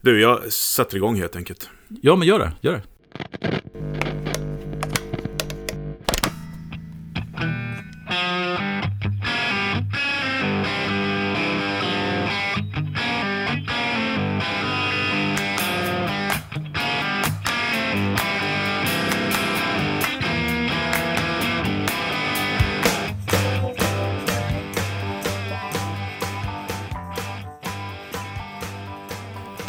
[0.00, 1.70] Du, jag sätter igång helt enkelt.
[2.02, 2.52] Ja, men gör det.
[2.60, 2.82] Gör det.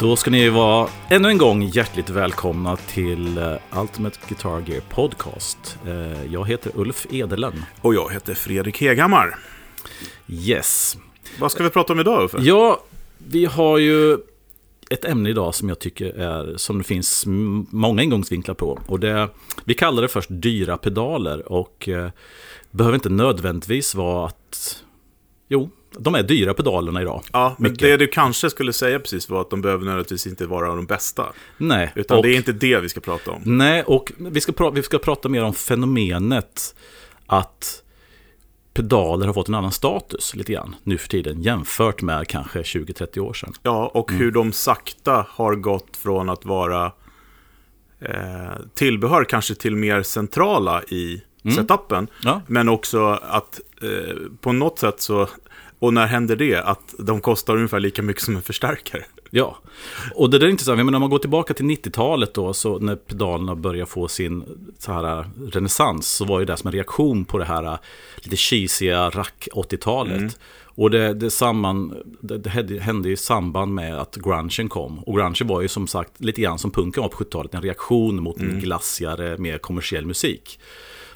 [0.02, 5.78] Då ska ni vara ännu en gång hjärtligt välkomna till eh, Ultimate Guitar Gear Podcast.
[5.86, 7.64] Eh, Jag heter Ulf Edelen.
[7.80, 9.38] Och jag heter Fredrik Heghammar.
[10.28, 10.96] Yes.
[11.40, 12.38] Vad ska vi prata om idag Uffe?
[12.40, 12.82] Ja,
[13.18, 14.18] vi har ju
[14.90, 17.24] ett ämne idag som jag tycker är, som det finns
[17.70, 18.80] många ingångsvinklar på.
[18.86, 19.28] Och det,
[19.64, 22.10] vi kallar det först dyra pedaler och eh,
[22.70, 24.82] behöver inte nödvändigtvis vara att,
[25.48, 27.22] jo, de är dyra pedalerna idag.
[27.32, 27.88] Ja, men Mycket.
[27.88, 31.26] det du kanske skulle säga precis var att de behöver nödvändigtvis inte vara de bästa.
[31.58, 33.42] Nej, Utan och- det är inte det vi ska prata om.
[33.44, 36.74] Nej, och vi ska, pra- vi ska prata mer om fenomenet
[37.26, 37.82] att
[38.74, 43.20] pedaler har fått en annan status lite grann nu för tiden jämfört med kanske 20-30
[43.20, 43.52] år sedan.
[43.62, 46.92] Ja, och hur de sakta har gått från att vara
[48.00, 51.22] eh, tillbehör kanske till mer centrala i
[51.56, 52.06] setupen.
[52.22, 52.42] Ja.
[52.46, 55.28] Men också att eh, på något sätt så,
[55.82, 59.04] och när händer det, att de kostar ungefär lika mycket som en förstärkare.
[59.30, 59.58] Ja,
[60.14, 60.78] och det där är intressant.
[60.78, 64.44] Jag menar, om man går tillbaka till 90-talet då, så när pedalerna började få sin
[64.78, 67.76] så här renässans, så var ju det som en reaktion på det här äh,
[68.16, 70.38] lite cheesiga rack 80-talet.
[70.64, 74.98] Och det, det, samman, det, det hände- i samband med att grungen kom.
[74.98, 78.22] Och grungen var ju som sagt lite grann som punken var på 70-talet, en reaktion
[78.22, 80.60] mot en glassigare, mer kommersiell musik.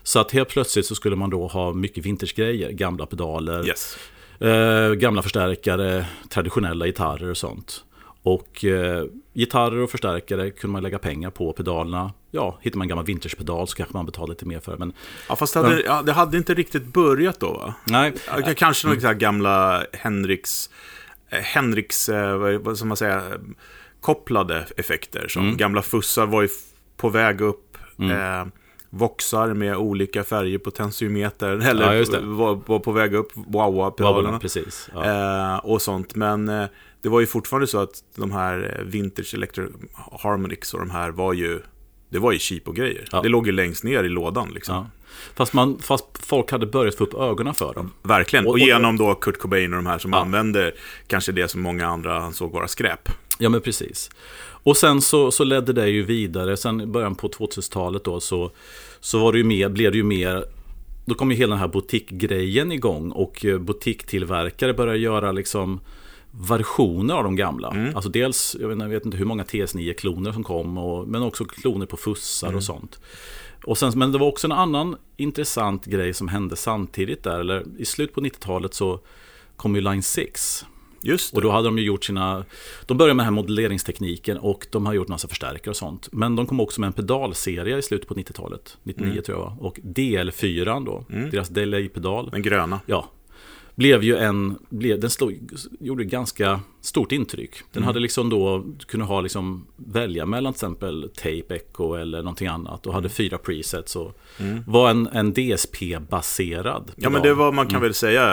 [0.03, 3.97] Så att helt plötsligt så skulle man då ha mycket vintagegrejer, gamla pedaler, Yes.
[4.41, 7.85] Eh, gamla förstärkare, traditionella gitarrer och sånt.
[8.23, 11.53] Och eh, gitarrer och förstärkare kunde man lägga pengar på.
[11.53, 14.79] Pedalerna, ja, hittar man en gammal vintagepedal så kanske man betalar lite mer för det.
[14.79, 14.93] Men
[15.29, 17.75] Ja, fast det hade, ja, det hade inte riktigt börjat då va?
[17.85, 18.13] nej,
[18.57, 19.19] Kanske några mm.
[19.19, 20.71] gamla Henriks,
[21.31, 23.23] eh, Henriks, eh, vad- ska man säga,
[24.01, 25.29] kopplade effekter.
[25.29, 25.57] Som Mm.
[25.57, 26.49] gamla fussar var ju
[26.97, 27.77] på väg upp.
[27.99, 28.47] Eh,
[28.91, 31.49] Voxar med olika färger på tensiometer.
[31.69, 33.33] Eller Ja, var, var på väg upp.
[33.35, 34.39] Wowa pedalerna.
[34.39, 34.89] precis.
[34.95, 35.53] Ja.
[35.55, 36.15] Eh, och sånt.
[36.15, 36.65] Men eh,
[37.03, 39.69] det var ju fortfarande så att de här Vintage Electro
[40.21, 41.61] Harmonix och de här var ju,
[42.09, 43.09] det var ju cheap och grejer.
[43.13, 43.21] Ja.
[43.23, 44.75] Det låg ju längst ner i lådan liksom.
[44.75, 44.87] Ja.
[45.35, 47.91] Fast, man, fast folk hade börjat få upp ögonen för dem.
[48.03, 50.19] Verkligen, och, Och- genom då Kurt Cobain och de här som Ja.
[50.19, 50.75] använder
[51.07, 53.09] kanske det som många andra ansåg vara skräp.
[53.39, 54.11] Ja, men precis.
[54.43, 58.51] Och sen så, så ledde det ju vidare, sen i början på 2000-talet då, så,
[59.01, 60.45] så var det ju mer, blev det ju mer,
[61.05, 65.81] då kom ju hela den här butikgrejen igång och eh, butiktillverkare började göra liksom
[66.49, 67.69] versioner av de gamla.
[67.95, 71.23] Alltså dels, jag vet, inte- jag vet inte hur många TS9-kloner som kom, och, men
[71.23, 73.01] också kloner på fussar och sånt.
[73.65, 77.65] Och sen, men det var också en annan intressant grej som hände samtidigt där, eller
[77.79, 79.01] i slutet på 90-talet så
[79.57, 80.67] kom ju Line 6.
[81.03, 81.37] Just det.
[81.37, 82.45] Och då hade de ju gjort sina,
[82.87, 86.09] de började med den här modelleringstekniken och de har gjort massa förstärkare och sånt.
[86.13, 89.23] Men de kom också med en pedalserie i slutet på 90-talet, 99 Mm.
[89.25, 89.57] tror jag.
[89.61, 92.81] Och DL4 då, deras delay-pedal, Den gröna.
[92.87, 93.09] ja,
[93.77, 95.39] blev ju en, blev, den slog,
[95.81, 97.51] gjorde ganska stort intryck.
[97.73, 97.87] Den Mm.
[97.87, 102.81] hade liksom då, kunde ha liksom, välja mellan till exempel tape echo eller någonting annat
[102.87, 102.95] och Mm.
[102.95, 104.19] hade fyra presets och
[104.67, 107.73] var en, en DSP-baserad Ja, men det var, man Mm.
[107.73, 108.33] kan väl säga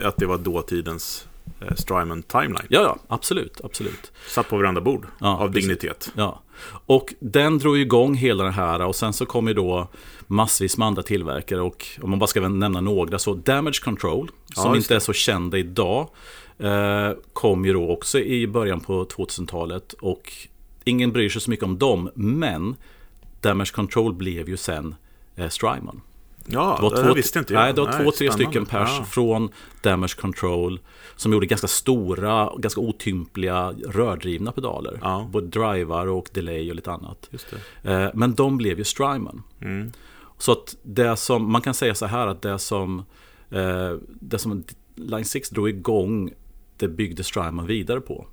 [0.00, 1.28] eh, att det var dåtidens
[1.76, 2.66] Strymon Timeline.
[2.68, 4.12] Ja, ja, absolut, absolut.
[4.28, 5.62] Satt på varandra bord Ja, av precis.
[5.64, 6.12] dignitet.
[6.16, 6.40] Ja,
[6.86, 9.88] och den drog igång hela den här och sen så kom ju då
[10.26, 14.70] massvis med andra tillverkare och om man bara ska nämna några så Damage Control, som
[14.70, 16.08] Ja, inte är så kända idag,
[16.58, 20.32] eh, kom ju då också i början på 2000-talet och
[20.84, 22.76] ingen bryr sig så mycket om dem, men
[23.40, 24.94] Damage Control blev ju sen
[25.36, 26.00] eh, Strymon.
[26.46, 27.60] Ja, Det var, det två, visste inte jag.
[27.60, 28.44] nej, det var två, tre spännande.
[28.44, 29.04] stycken pers Ja.
[29.04, 29.48] från
[29.82, 30.80] Damage Control
[31.16, 34.98] som gjorde ganska stora, ganska otympliga rördrivna pedaler.
[35.02, 35.28] Ja.
[35.32, 37.30] Både drivar och delay och lite annat.
[37.82, 39.42] Eh, Men de blev ju Strymon.
[39.60, 39.92] Mm.
[40.38, 42.98] Så att det som, man kan säga så här att det som,
[43.50, 44.64] eh, det som
[44.94, 46.30] Line 6 drog igång,
[46.76, 48.26] det byggde Strymon vidare på.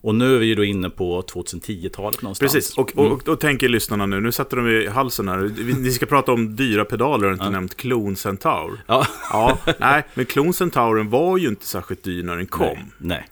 [0.00, 2.52] Och nu är vi ju då inne på 2010-talet någonstans.
[2.52, 5.38] Precis, och, och, och då tänker lyssnarna nu, nu sätter de i halsen här.
[5.38, 8.82] Vi- Ni ska prata om dyra pedaler, har inte nämnt Clone Centaur.
[8.86, 12.66] Ja, Ja, nej, men Clone Centauren var ju inte särskilt dyr när den kom.
[12.66, 13.26] Nej, nej.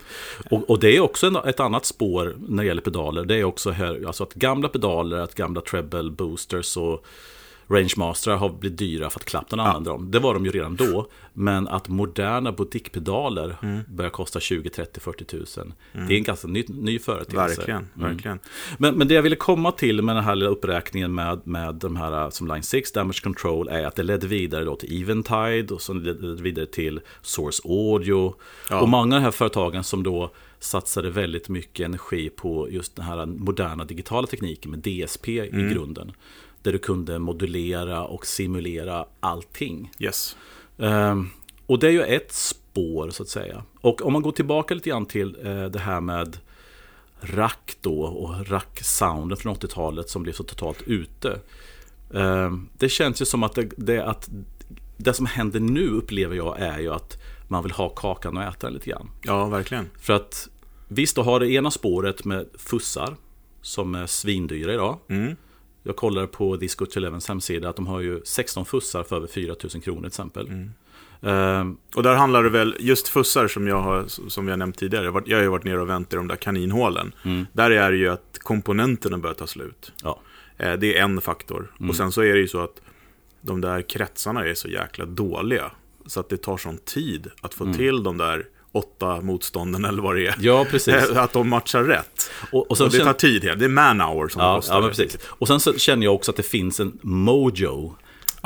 [0.50, 3.24] Och, och det är också en, ett annat spår när det gäller pedaler.
[3.24, 7.04] Det är också här, alltså att gamla pedaler, att gamla treble boosters och
[7.70, 10.10] Rangemaster har blivit dyra för att Clapton använder dem.
[10.10, 11.08] Det var de ju redan då.
[11.32, 13.80] Men att moderna butikpedaler Mm.
[13.88, 15.74] börjar kosta 20, 30, 40 tusen.
[15.92, 17.56] Det är en ganska ny, ny företeelse.
[17.56, 18.08] Verkligen, Mm.
[18.10, 18.38] verkligen.
[18.78, 21.96] Men, men det jag ville komma till med den här lilla uppräkningen med, med de
[21.96, 25.74] här uh, som Line 6, Damage Control, är att det ledde vidare då till Eventide
[25.74, 28.34] och så ledde vidare till Source Audio.
[28.70, 28.80] Ja.
[28.80, 30.30] Och många av de här företagen som då
[30.60, 36.12] satsade väldigt mycket energi på just den här moderna digitala tekniken med DSP i grunden.
[36.68, 39.90] Där du kunde modulera och simulera allting.
[39.98, 40.36] Yes.
[40.78, 41.28] Ehm,
[41.66, 43.62] och det är ju ett spår så att säga.
[43.80, 46.38] Och om man går tillbaka lite grann till eh, det här med
[47.20, 51.40] rack då och rack-sounden från 80-talet som blev så totalt ute.
[52.14, 54.28] Ehm, det känns ju som att det, det, att
[54.96, 58.66] det som händer nu upplever jag är ju att man vill ha kakan och äta
[58.66, 59.10] den lite grann.
[59.22, 59.90] Ja, verkligen.
[60.00, 60.48] För att
[60.88, 63.16] visst, du har det ena spåret med fussar
[63.62, 64.98] som är svindyra idag.
[65.08, 65.36] Mm.
[65.82, 69.80] Jag kollar på Disco 11s hemsida att de har ju 16 fussar för över 4000
[69.80, 70.48] kronor till exempel.
[71.22, 75.04] Ehm, Och där handlar det väl, just fussar som jag har, som har nämnt tidigare,
[75.04, 77.12] jag har, jag ju varit nere och vänt i de där kaninhålen.
[77.52, 79.92] Där är det ju att komponenterna börjar ta slut.
[80.02, 80.20] ja.
[80.56, 81.72] Eh, Det är en faktor.
[81.88, 82.80] Och sen så är det ju så att
[83.40, 85.70] de där kretsarna är så jäkla dåliga.
[86.06, 88.46] Så att det tar sån tid att få till de där
[88.78, 90.34] åtta motstånden eller vad det är.
[90.40, 90.94] ja, precis.
[91.16, 92.30] Att de matchar rätt.
[92.52, 94.74] Och, och sen Och det tar tid, det är man-hour som det Ja, kostar.
[94.74, 95.18] ja men precis.
[95.24, 97.94] Och sen så känner jag också att det finns en mojo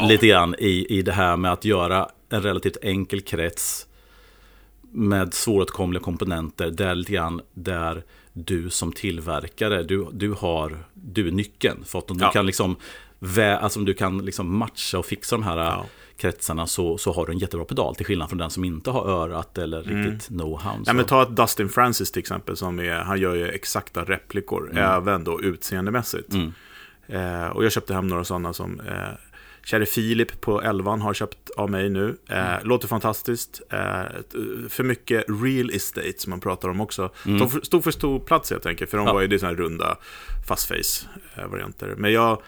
[0.08, 3.86] lite grann i, i det här med att göra en relativt enkel krets
[4.92, 6.70] med svåråtkomliga komponenter.
[6.70, 8.02] Där lite grann där
[8.32, 11.84] du som tillverkare, du, du, har, du är nyckeln.
[11.84, 12.30] För att om du Ja.
[12.32, 12.76] kan liksom
[13.18, 15.86] vä, alltså om du kan liksom matcha och fixa de här Ja.
[16.16, 17.94] Kretsarna så, så har du en jättebra pedal.
[17.96, 20.70] Till skillnad från den som inte har örat eller riktigt know-how.
[20.72, 20.82] Mm.
[20.86, 24.70] Ja, men ta ett Dustin Francis till exempel, som är, han gör ju exakta replikor,
[24.70, 24.84] Mm.
[24.84, 26.34] även då utseendemässigt.
[27.06, 28.94] Eh, och jag köpte hem några sådana som eh,
[29.64, 32.16] Käre Filip på 11 har köpt av mig nu.
[32.28, 32.68] Eh, Mm.
[32.68, 33.62] Låter fantastiskt.
[33.70, 33.78] Eh,
[34.68, 37.10] för mycket real estate som man pratar om också.
[37.26, 37.38] Mm.
[37.38, 39.12] De för- stod för stor plats helt enkelt, för de Ja.
[39.12, 39.96] var ju sådana här runda
[40.48, 41.88] fast face eh.
[41.96, 42.42] Men jag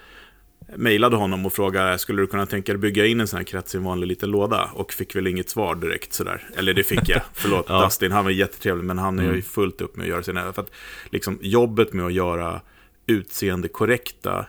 [0.77, 3.75] mejlade honom och frågade, skulle du kunna tänka dig bygga in en sån här krets
[3.75, 4.71] i en vanlig liten låda?
[4.75, 6.49] Och fick väl inget svar direkt sådär.
[6.57, 7.85] Eller det fick jag, förlåt Ja.
[7.85, 10.53] Dustin, han var jättetrevlig, men han är ju fullt upp med att göra sina...
[10.53, 10.71] För att
[11.11, 12.61] liksom, jobbet med att göra
[13.07, 14.47] utseende korrekta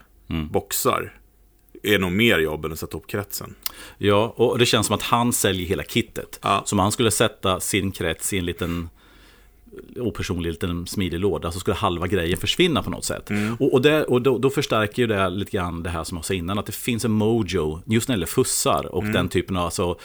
[0.50, 1.12] boxar
[1.82, 3.54] är nog mer jobb än att sätta upp kretsen.
[3.98, 6.38] Ja, och det känns som att han säljer hela kittet.
[6.42, 6.62] Ja.
[6.66, 8.88] Så om han skulle sätta sin krets i en liten
[9.96, 13.30] opersonlig liten smidig låda så skulle halva grejen försvinna på något sätt.
[13.58, 16.24] Och, och, det, och då, då förstärker ju det lite grann det här som jag
[16.24, 19.56] sa innan, att det finns en mojo just när det gäller fussar och den typen
[19.56, 19.98] av alltså,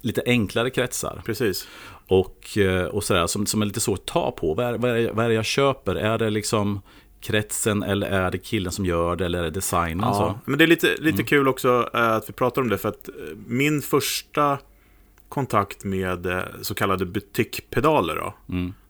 [0.00, 1.22] lite enklare kretsar.
[1.24, 1.68] Precis.
[2.06, 4.54] Och, eh, och sådär, som, som är lite svårt att ta på.
[4.54, 5.94] Vad är, vad, är det, vad är det jag köper?
[5.94, 6.80] Är det liksom
[7.20, 10.08] kretsen eller är det killen som gör det eller är det designen?
[10.08, 10.50] Ja, Så?
[10.50, 13.08] men det är lite, lite kul också eh, att vi pratar om det, för att
[13.08, 13.14] eh,
[13.46, 14.58] min första
[15.30, 18.34] kontakt med eh, så kallade butikpedaler då,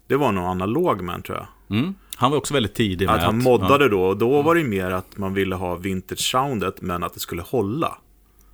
[0.06, 1.78] det var nog analog man tror jag.
[1.78, 1.94] Mm.
[2.16, 4.90] Han var också väldigt tidig med Att han moddade då, och då var det mer
[4.90, 7.98] att man ville ha vintage-soundet, men att det skulle hålla.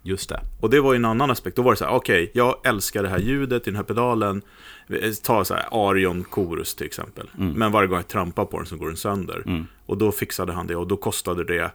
[0.02, 0.40] Just det.
[0.60, 1.56] Och det var ju en annan aspekt.
[1.56, 4.42] Då var det så här, okej, jag älskar det här ljudet i den här pedalen.
[5.22, 7.30] Ta så här Arion Chorus till exempel.
[7.56, 9.66] Men varje gång jag trampar på den så går den sönder.
[9.86, 11.70] Och då fixade han det och då kostade det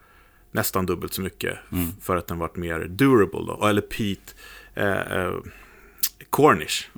[0.52, 1.58] nästan dubbelt så mycket.
[1.72, 3.68] f- För att den vart mer durable då.
[3.68, 4.34] Eller Pete
[4.76, 5.34] eh,
[6.30, 6.90] Cornish.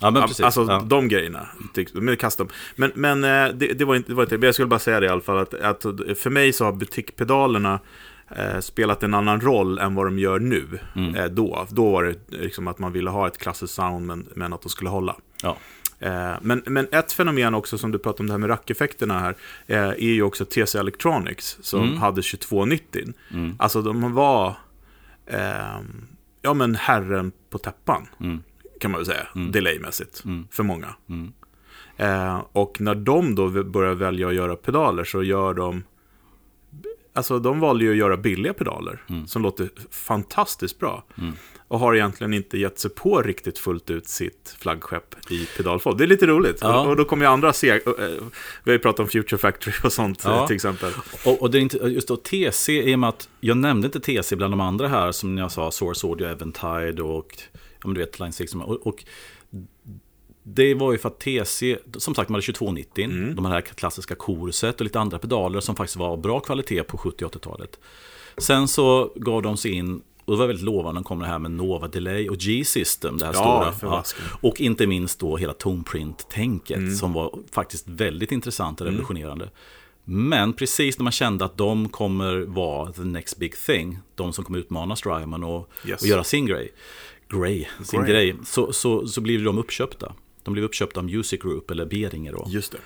[0.00, 0.40] Ja, men precis.
[0.40, 0.82] Alltså ja.
[0.86, 1.48] de grejerna.
[1.92, 2.48] Med custom.
[2.76, 5.00] Men, men eh, det, det, var inte, det var inte, men jag skulle bara säga
[5.00, 5.38] det i alla fall.
[5.38, 5.82] Att, att
[6.18, 7.80] för mig så har butikpedalerna
[8.36, 10.78] eh, spelat en annan roll än vad de gör nu.
[10.96, 11.14] Mm.
[11.14, 11.66] Eh, då.
[11.70, 14.68] då var det liksom att man ville ha ett klassiskt sound men, men att de
[14.68, 15.16] skulle hålla.
[15.42, 15.56] Ja.
[15.98, 19.36] Eh, men, men ett fenomen också som du pratade om det här med rackeffekterna här.
[19.66, 21.96] Eh, är ju också TC Electronics som Mm.
[21.96, 23.12] hade 2290.
[23.58, 24.56] Alltså de var
[25.26, 25.80] eh,
[26.46, 28.06] ja, men herren på täppan.
[28.20, 28.42] Mm.
[28.80, 30.24] Kan man väl säga, delaymässigt.
[30.50, 30.94] För många.
[31.96, 35.82] Eh, och när de då börjar välja att göra pedaler så gör de
[37.16, 41.04] Alltså de valde ju att göra billiga pedaler som låter fantastiskt bra.
[41.68, 45.96] Och har egentligen inte gett sig på riktigt fullt ut sitt flaggskepp i pedalform.
[45.96, 46.58] Det är lite roligt.
[46.60, 46.80] Ja.
[46.80, 47.78] Och, och då kommer ju andra se, eh,
[48.64, 50.40] vi har ju pratat om Future Factory och sånt Ja.
[50.40, 50.92] eh, till exempel.
[51.24, 54.00] Och, och det är inte, just då TC, i och med att jag nämnde inte
[54.00, 57.38] TC bland de andra här, som jag sa, Source Audio, Eventide och,
[57.84, 58.54] ja du vet, Line 6.
[58.54, 59.04] Och, och
[60.48, 64.80] det var ju för att TC, som sagt, man hade 2290, de här klassiska korset
[64.80, 67.80] och lite andra pedaler som faktiskt var av bra kvalitet på 70 och 80-talet.
[68.38, 71.38] Sen så gav de sig in, och det var väldigt lovande, de kom det här
[71.38, 73.90] med Nova Delay och G-System, det här Ja, stora.
[73.90, 74.24] vasken.
[74.40, 79.50] Och inte minst då hela Toneprint-tänket som var faktiskt väldigt intressant och revolutionerande.
[80.04, 84.44] Men precis när man kände att de kommer vara the next big thing, de som
[84.44, 86.02] kommer utmana Strymon och, Yes.
[86.02, 86.72] och göra sin grej,
[87.28, 90.12] Gray, sin grej, så, så, så blev de uppköpta.
[90.46, 92.46] De blev uppköpta av Music Group, eller Beringer då.
[92.48, 92.78] Just det.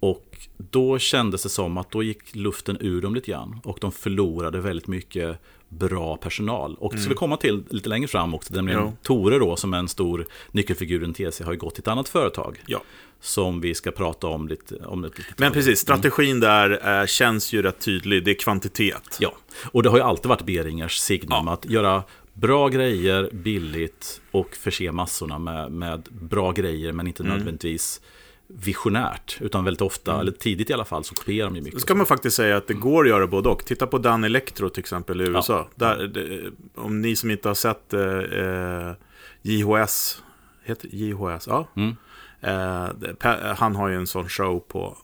[0.00, 3.60] Och då kändes det som att då gick luften ur dem lite grann.
[3.64, 6.74] Och de förlorade väldigt mycket bra personal.
[6.74, 8.54] Och det ska vi komma till lite längre fram också.
[8.54, 8.92] Nämligen Ja.
[9.02, 12.08] Tore då, som är en stor nyckelfigur i TC, har ju gått till ett annat
[12.08, 12.62] företag.
[12.66, 12.82] Ja.
[13.20, 14.76] Som vi ska prata om lite.
[14.76, 18.24] Om ett litet Men precis, strategin där eh, känns ju rätt tydlig.
[18.24, 19.18] Det är kvantitet.
[19.20, 19.34] Ja,
[19.72, 22.02] och det har ju alltid varit Beringers signum att göra
[22.34, 28.00] bra grejer billigt och förse massorna med, med bra grejer men inte nödvändigtvis
[28.46, 29.38] visionärt.
[29.40, 31.74] Utan väldigt ofta, eller tidigt i alla fall, så kopierar de ju mycket.
[31.74, 33.64] Då ska man faktiskt säga att det går att göra både och.
[33.64, 35.68] Titta på Dan Electro till exempel i USA.
[35.74, 38.92] Där, det, om ni som inte har sett eh, eh,
[39.42, 40.22] JHS,
[40.64, 41.46] heter JHS?
[41.46, 41.68] Ja.
[41.76, 41.96] Mm.
[42.40, 44.96] Eh, han har ju en sån show på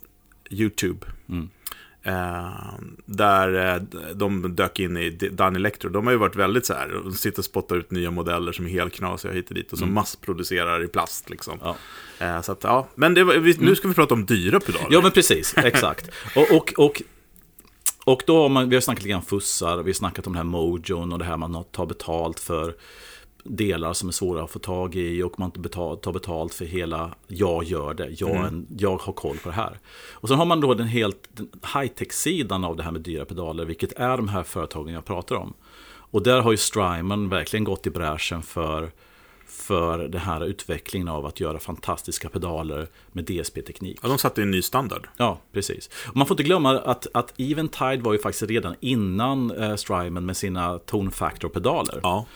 [0.50, 1.06] YouTube.
[1.28, 1.50] Mm.
[2.02, 2.50] Eh,
[3.07, 3.83] där eh,
[4.14, 5.90] de dök in i Dan Electro.
[5.90, 8.66] De har ju varit väldigt så här, de sitter och spottar ut nya modeller som
[8.66, 9.73] är helt knasiga hit och dit.
[9.73, 11.61] Och som massproducerar i plast liksom.
[11.61, 11.75] Mm.
[12.19, 12.26] Ja.
[12.26, 12.88] Eh, så att, ja.
[12.95, 14.88] Men var, vi, nu ska vi prata om dyra pedaler.
[14.90, 15.54] Ja, men precis.
[15.57, 16.11] Exakt.
[16.37, 17.02] Och, och, och,
[18.04, 20.38] och då har man, vi har snackat lite grann fussar, vi har snackat om det
[20.38, 22.75] här mojon och det här man tar betalt för
[23.44, 27.14] delar som är svåra att få tag i och man inte tar betalt för hela
[27.26, 29.78] jag gör det, jag, är en, jag har koll på det här.
[30.12, 31.28] Och sen har man då den helt
[31.75, 35.54] high-tech-sidan av det här med dyra pedaler, vilket är de här företagen jag pratar om.
[36.12, 38.90] Och där har ju Strymon verkligen gått i bräschen för
[39.50, 43.99] för den här utvecklingen av att göra fantastiska pedaler med DSP-teknik.
[44.02, 45.09] Ja, de satte en ny standard.
[45.16, 45.90] Ja, precis.
[46.09, 50.26] Och man får inte glömma att, att Eventide var ju faktiskt redan innan eh, Strymon
[50.26, 52.00] med sina Tone Factor-pedaler.
[52.02, 52.26] Ja.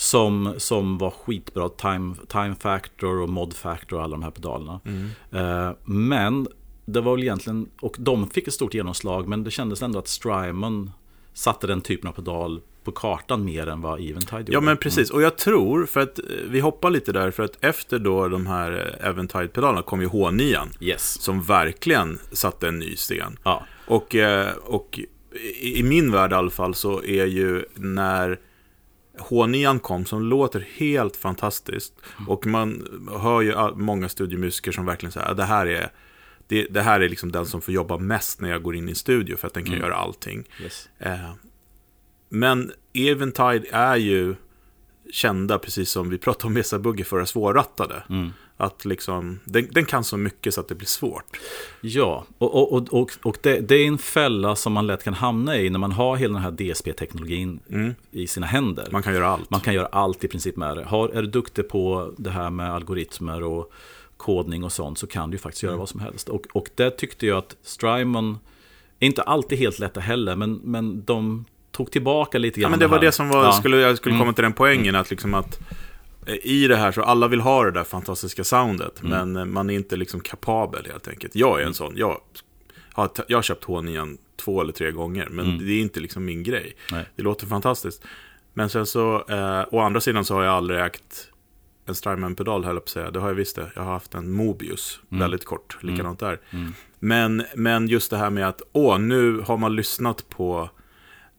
[0.00, 4.80] Som, som var skitbra, time, time Factor och Mod Factor och alla de här pedalerna.
[5.32, 6.48] Eh, men
[6.86, 10.08] det var väl egentligen, och de fick ett stort genomslag, men det kändes ändå att
[10.08, 10.90] Strymon
[11.34, 14.52] satte den typen av pedal på kartan mer än vad Eventide gjorde.
[14.52, 15.10] Ja, men precis.
[15.10, 18.46] Och jag tror, för att eh, vi hoppar lite där, för att efter då de
[18.46, 21.20] här eh, Eventide-pedalerna kom ju H9, Yes.
[21.22, 23.38] som verkligen satte en ny sten.
[23.44, 24.16] Ja, Och,
[24.62, 25.00] och
[25.60, 28.38] i, i min värld i alla fall så är ju när
[29.20, 31.94] H9 kom, som låter helt fantastiskt.
[32.28, 32.86] Och man
[33.20, 35.90] hör ju många studiomusiker som verkligen säger att det här är
[36.46, 38.90] det, det här är liksom den som får jobba mest när jag går in i
[38.90, 40.44] en studio för att den kan göra allting.
[40.62, 40.88] yes.
[40.98, 41.30] Eh,
[42.28, 44.34] men Eventide är ju
[45.12, 48.02] kända, precis som vi pratade om Mesa Buggy för, svårrattade.
[48.60, 51.36] Att liksom, den, den kan så mycket så att det blir svårt.
[51.80, 55.56] Ja, och, och, och, och, det, det är en fälla som man lätt kan hamna
[55.58, 57.60] i när man har hela den här DSP-teknologin
[58.10, 58.88] i sina händer.
[58.92, 59.50] Man kan göra allt.
[59.50, 60.84] Man kan göra allt i princip med det.
[60.84, 63.72] Har, är du duktig på det här med algoritmer och
[64.16, 65.70] kodning och sånt så kan du faktiskt Mm.
[65.72, 66.28] göra vad som helst.
[66.28, 68.38] Och, och det tyckte jag att Strymon,
[68.98, 72.86] inte alltid helt lätta heller, men, men de tog tillbaka lite Ja, grann men det
[72.86, 73.04] var här.
[73.04, 73.52] det som var, Ja.
[73.52, 75.58] skulle, jag skulle komma till den poängen, att liksom att
[76.42, 79.74] i det här så alla vill ha det där fantastiska soundet, men eh, man är
[79.74, 81.34] inte liksom kapabel helt enkelt.
[81.34, 82.20] Jag är en sån, jag
[82.92, 86.42] har, jag har köpt H9 två eller tre gånger, men det är inte liksom min
[86.42, 86.76] grej.
[86.92, 87.04] Nej.
[87.16, 88.04] Det låter fantastiskt.
[88.54, 91.28] Men sen så, eh, å andra sidan så har jag aldrig ägt
[91.86, 93.10] en Strymon-pedal, höll jag på att säga.
[93.10, 93.70] Det har jag visst det.
[93.74, 96.40] Jag har haft en Mobius, väldigt kort, likadant där.
[96.98, 100.70] Men, men just det här med att, åh, nu har man lyssnat på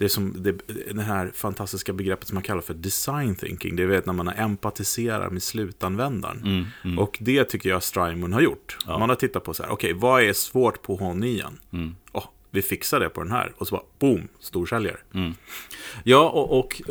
[0.01, 0.51] det som det,
[0.93, 3.75] det här fantastiska begreppet som man kallar för design thinking.
[3.75, 6.67] Det vet när man empatiserar med slutanvändaren.
[6.99, 8.77] Och det tycker jag Strymon har gjort.
[8.87, 11.43] Man har tittat på så här, okej, vad är svårt på H9?
[12.11, 13.53] Åh, vi fixar det på den här.
[13.57, 14.97] Och så bara, boom, storsäljare.
[16.03, 16.81] Ja, och, och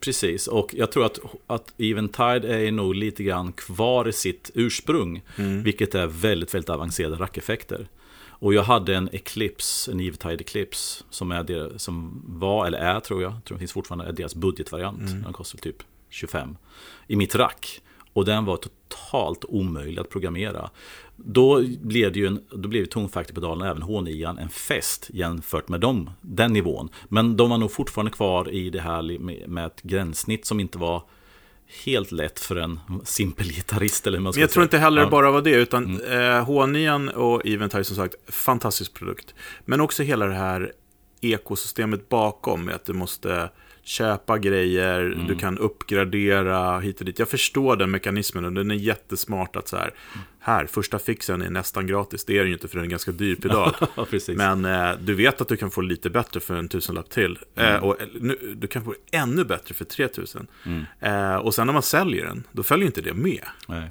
[0.00, 0.46] precis.
[0.46, 5.22] Och jag tror att, att Eventide är nog lite grann kvar i sitt ursprung.
[5.36, 7.88] Vilket är väldigt, väldigt avancerade rackeffekter.
[8.38, 13.00] Och jag hade en Eclipse, en Eventide Eclipse, som, är det, som var, eller är
[13.00, 15.00] tror jag, tror den finns fortfarande, är deras budgetvariant.
[15.24, 16.56] Den kostar typ 25.
[17.06, 17.80] I mitt rack.
[18.12, 20.70] Och den var totalt omöjlig att programmera.
[21.16, 26.10] Då blev det ju en, då blev tonfaktorpedalen, även H9, en fest jämfört med dem,
[26.20, 26.88] den nivån.
[27.08, 31.02] Men de var nog fortfarande kvar i det här med ett gränssnitt som inte var
[31.84, 34.06] helt lätt för en simpel gitarrist.
[34.06, 34.64] Eller man ska jag tror säga.
[34.64, 35.02] inte heller.
[35.02, 35.10] Mm.
[35.10, 39.34] bara var det, utan eh, H9 och Eventide som sagt, fantastisk produkt.
[39.64, 40.72] Men också hela det här
[41.20, 43.50] ekosystemet bakom, att du måste
[43.84, 45.26] köpa grejer, Mm.
[45.26, 47.18] du kan uppgradera hit och dit.
[47.18, 49.94] Jag förstår den mekanismen och den är jättesmart att så här,
[50.40, 52.24] här, första fixen är nästan gratis.
[52.24, 53.74] Det är den ju inte för den är ganska dyr pedal.
[54.36, 57.38] Men eh, du vet att du kan få lite bättre för en tusenlapp till.
[57.56, 57.74] Mm.
[57.74, 60.46] Eh, och eh, nu, du kan få ännu bättre för 3000.
[60.66, 60.84] Mm.
[61.00, 63.44] Eh, och sen när man säljer den, då följer inte det med.
[63.68, 63.90] Nej.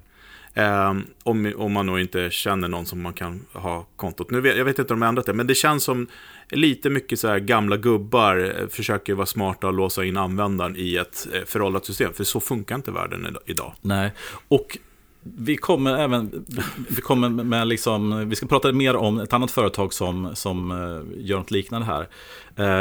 [0.55, 4.31] Eh, om, om man nog inte känner någon som man kan ha kontot.
[4.31, 6.07] Nu vet, jag vet inte om de har ändrat det, men det känns som
[6.55, 10.95] lite mycket så här gamla gubbar eh, försöker vara smarta och låsa in användaren i
[10.95, 12.13] ett eh, föråldrat system.
[12.13, 13.74] För så funkar inte världen idag.
[13.81, 14.12] Nej,
[14.48, 14.77] och
[15.24, 16.45] vi kommer även,
[16.89, 21.03] vi kommer med liksom, vi ska prata mer om ett annat företag som, som uh,
[21.17, 22.07] gör något liknande här.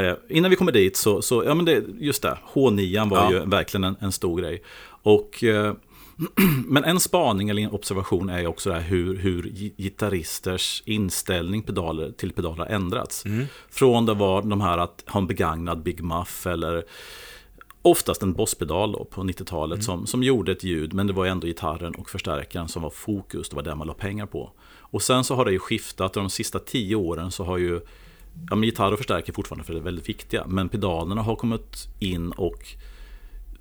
[0.09, 3.33] Uh, innan vi kommer dit så, så ja men det, just det, H9 var ja.
[3.33, 4.62] ju verkligen en, en, stor grej.
[5.02, 5.73] Och, uh,
[6.67, 9.43] men en spaning eller en observation är också det här hur, hur
[9.76, 13.25] gitarristers inställning pedaler, till pedaler har ändrats.
[13.25, 13.47] Mm.
[13.71, 16.85] Från det var de här att ha en begagnad Big Muff eller
[17.83, 19.83] oftast en bosspedal på 90-talet mm.
[19.83, 23.49] som, som gjorde ett ljud, men det var ändå gitarren och förstärkaren som var fokus,
[23.49, 24.52] det var det man la pengar på.
[24.79, 27.81] Och sen så har det ju skiftat, de sista tio åren så har ju,
[28.50, 31.88] ja men gitarr och förstärkare fortfarande för det är väldigt viktiga, men pedalerna har kommit
[31.99, 32.76] in och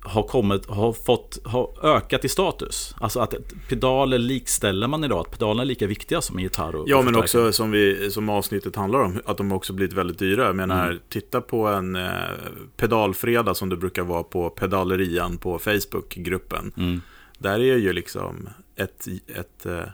[0.04, 2.94] har, kommit, har, fått, har ökat i status.
[3.00, 3.34] Alltså att
[3.68, 7.16] pedaler likställer man idag, att pedalerna är lika viktiga som en gitarr och Ja, men
[7.16, 10.46] också som, vi, som avsnittet handlar om, att de också blivit väldigt dyra.
[10.46, 10.98] Jag menar, mm.
[11.08, 12.10] titta på en eh,
[12.76, 16.72] pedalfredag som det brukar vara på pedalerian på Facebookgruppen.
[16.76, 17.00] Mm.
[17.38, 19.88] Där är ju liksom ett, ett, eh,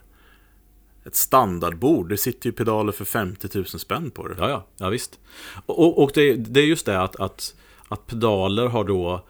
[1.05, 2.09] ett standardbord.
[2.09, 4.35] Det sitter ju pedaler för 50 000 spänn på det.
[4.39, 5.19] Ja, ja, ja visst.
[5.67, 7.55] Och, och det, det är just det att, att,
[7.89, 9.25] att pedaler har då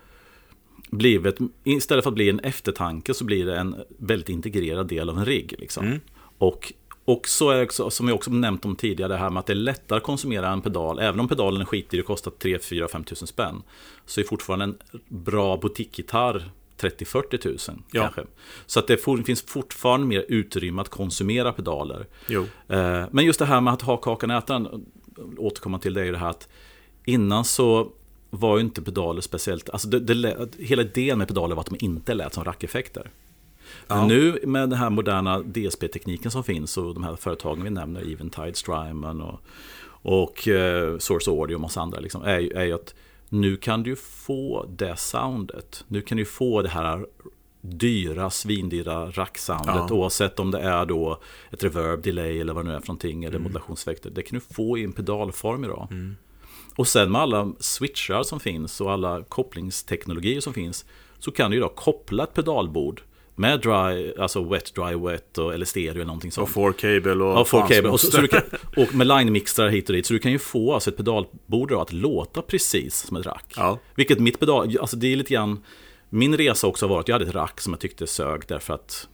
[0.91, 5.19] blivit, istället för att bli en eftertanke så blir det en väldigt integrerad del av
[5.19, 5.55] en rigg.
[5.59, 5.87] Liksom.
[5.87, 6.01] Mm.
[6.39, 6.73] Och,
[7.05, 9.53] och så är också, som jag också nämnt om tidigare, det här med att det
[9.53, 10.99] är lättare att konsumera en pedal.
[10.99, 13.63] Även om pedalen är skitdyr och kostar 3, 4, 5 tusen spänn.
[14.07, 14.79] Så är fortfarande en
[15.09, 18.03] bra butikgitarr 30-40 tusen ja.
[18.03, 18.23] kanske.
[18.67, 22.07] Så att det finns fortfarande mer utrymme att konsumera pedaler.
[22.69, 24.87] Eh, men just det här med att ha kakan och äta den,
[25.37, 26.49] återkomma till det är ju det här att
[27.05, 27.93] innan så
[28.31, 31.85] var ju inte pedaler speciellt, alltså det, det, hela idén med pedaler var att de
[31.85, 33.11] inte lät som rackeffekter.
[33.87, 34.07] Ja.
[34.07, 38.55] Nu med den här moderna DSP-tekniken som finns och de här företagen vi nämner, Eventide,
[38.55, 39.41] Strymon och,
[40.03, 42.95] och uh, Source Audio och massa andra, liksom, är, är ju att
[43.29, 45.85] nu kan du få det soundet.
[45.89, 47.07] Nu kan du få det här
[47.61, 49.89] dyra, svindyra racksoundet ja.
[49.91, 51.21] oavsett om det är då
[51.51, 53.43] ett reverb, delay eller vad det nu är för någonting, eller mm.
[53.43, 54.11] modulationseffekter.
[54.11, 55.89] Det kan du få i en pedalform idag.
[55.91, 56.17] Mm.
[56.77, 60.85] Och sen med alla switchar som finns och alla kopplingsteknologier som finns
[61.19, 63.03] så kan du ju då koppla ett pedalbord
[63.39, 66.49] med dry, alltså wet, dry, wet och, eller stereo eller någonting sånt.
[66.49, 67.39] Och four cable och...
[67.39, 67.89] Ja, four cable.
[67.89, 68.43] Och, så, så kan,
[68.77, 70.07] och med line-mixrar hit och dit.
[70.07, 73.55] Så du kan ju få alltså, ett pedalbord då, att låta precis som ett rack.
[73.57, 73.79] Ja.
[73.95, 75.65] Vilket mitt pedal, alltså det är lite grann...
[76.11, 78.75] Min resa också har varit att jag hade ett rack som jag tyckte sög därför
[78.75, 79.09] att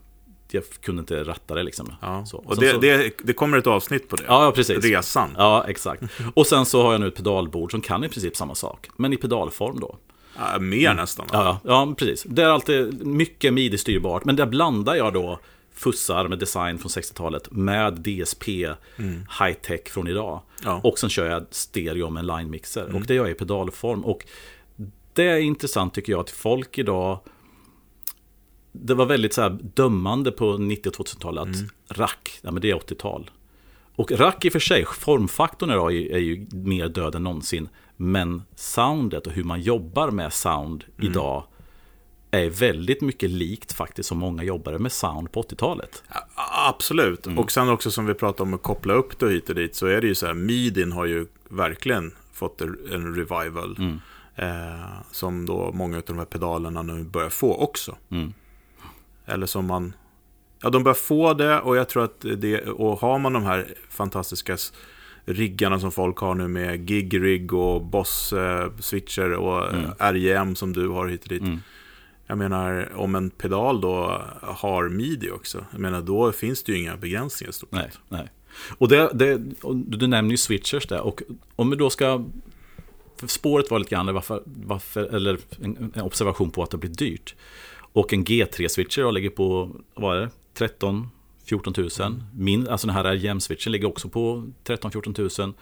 [0.54, 1.92] jag kunde inte ratta det liksom.
[2.00, 2.26] Ja.
[2.26, 2.36] Så.
[2.36, 2.78] Och, och det, så...
[2.78, 4.24] det, det, kommer ett avsnitt på det.
[4.26, 4.84] Ja, precis.
[4.84, 5.34] Resan.
[5.36, 6.02] Ja, exakt.
[6.34, 8.88] Och sen så har jag nu ett pedalbord som kan i princip samma sak.
[8.96, 9.96] Men i pedalform då.
[10.36, 10.96] Ja, mer mm.
[10.96, 11.26] nästan.
[11.32, 12.22] Ja, ja, precis.
[12.28, 14.24] Det är alltid mycket midi-styrbart.
[14.24, 15.38] Men där blandar jag då
[15.74, 18.48] fussar med design från 60-talet med DSP
[18.96, 19.26] mm.
[19.40, 20.40] high-tech från idag.
[20.64, 20.80] Ja.
[20.84, 22.84] Och sen kör jag stereo med en line-mixer.
[22.84, 22.96] Mm.
[22.96, 24.04] Och det gör jag i pedalform.
[24.04, 24.26] Och
[25.12, 27.20] det är intressant tycker jag att folk idag
[28.76, 31.68] det var väldigt så här dömande på 90 och 2000-talet att mm.
[31.88, 33.30] rack, ja men det är 80-tal.
[33.96, 37.68] Och rack i och för sig, formfaktorn idag är, är ju mer död än någonsin.
[37.96, 41.10] Men soundet och hur man jobbar med sound mm.
[41.10, 41.44] idag
[42.30, 46.02] är väldigt mycket likt faktiskt som många jobbade med sound på 80-talet.
[46.68, 47.38] Absolut, mm.
[47.38, 49.86] och sen också som vi pratade om att koppla upp det hit och dit så
[49.86, 53.76] är det ju så här, midin har ju verkligen fått en revival.
[53.78, 54.00] Mm.
[54.36, 57.96] Eh, som då många av de här pedalerna nu börjar få också.
[58.10, 58.32] Mm.
[59.26, 59.92] Eller som man...
[60.62, 62.60] Ja, de börjar få det och jag tror att det...
[62.60, 64.56] Och har man de här fantastiska
[65.24, 69.90] riggarna som folk har nu med gig-rig och boss-switcher och mm.
[69.98, 71.42] RJM som du har hit och dit.
[71.42, 71.58] Mm.
[72.26, 76.78] Jag menar, om en pedal då har midi också, jag menar, då finns det ju
[76.78, 78.28] inga begränsningar stort Nej, nej.
[78.78, 79.40] Och det, det,
[79.72, 81.22] du nämner ju switchers där, och
[81.56, 82.24] om vi då ska...
[83.26, 87.34] spåret var lite grann varför, varför, eller en, en observation på att det blir dyrt.
[87.94, 91.08] Och en G3-switcher ligger på, vad är det, 13
[91.44, 91.88] 14 000.
[92.00, 92.22] Mm.
[92.34, 95.54] Min, alltså den här RGM-switchen ligger också på 13-14 000.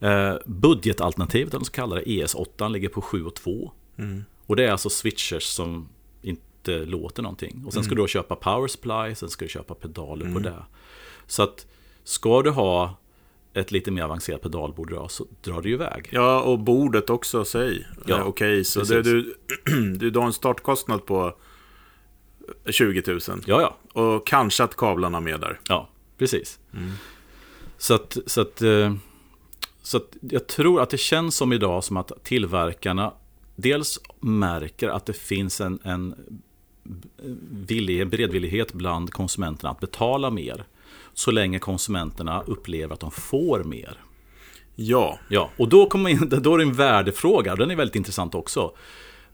[0.00, 3.72] Eh, budgetalternativet, den så kallade ES8, ligger på 7 2.
[3.96, 4.24] Mm.
[4.46, 5.88] Och det är alltså switchers som
[6.22, 7.62] inte låter någonting.
[7.66, 7.96] Och sen ska mm.
[7.96, 10.34] du då köpa power supply, sen ska du köpa pedaler mm.
[10.34, 10.62] på det.
[11.26, 11.66] Så att
[12.04, 12.98] ska du ha
[13.54, 16.08] ett lite mer avancerat pedalbord dra, så drar det ju iväg.
[16.12, 17.86] Ja, och bordet också, säg.
[18.06, 19.34] Ja, Okej, okay, så det, du,
[20.10, 21.34] du har en startkostnad på
[22.70, 23.20] 20 000.
[23.28, 23.76] Ja, ja.
[24.02, 25.60] Och kanske att kablarna med där.
[25.68, 26.58] Ja, precis.
[26.74, 26.92] Mm.
[27.78, 28.94] Så, att, så, att, eh,
[29.82, 33.12] så att jag tror att det känns som idag som att tillverkarna
[33.56, 36.14] dels märker att det finns en, en
[37.50, 40.64] villig, beredvillighet bland konsumenterna att betala mer.
[41.14, 43.98] Så länge konsumenterna upplever att de får mer.
[44.74, 45.18] Ja.
[45.28, 48.72] Ja, och då, kommer in, då är det en värdefråga, den är väldigt intressant också.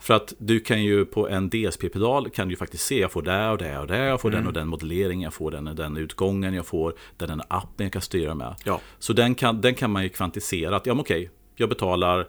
[0.04, 3.48] För att du kan ju på en DSP-pedal kan du faktiskt se, jag får det
[3.48, 4.40] och det och det, jag får mm.
[4.40, 7.46] den och den modelleringen, jag får den och den utgången, jag får den och den
[7.48, 8.54] appen jag kan styra med.
[8.64, 8.80] Ja.
[8.98, 12.28] Så den kan, den kan man ju kvantisera, att ja men okej, jag betalar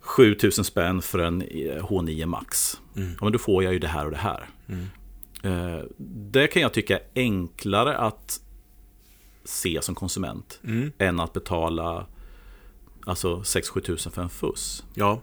[0.00, 2.80] 7000 spänn för en H9 Max.
[2.96, 3.10] Mm.
[3.10, 4.48] Ja, men då får jag ju det här och det här.
[4.68, 4.86] Mm.
[5.42, 5.84] Eh,
[6.32, 8.40] det kan jag tycka är enklare att
[9.44, 10.92] se som konsument mm.
[10.98, 12.06] än att betala
[13.06, 14.84] alltså 6-7 tusen för en fuss.
[14.94, 15.20] Ja.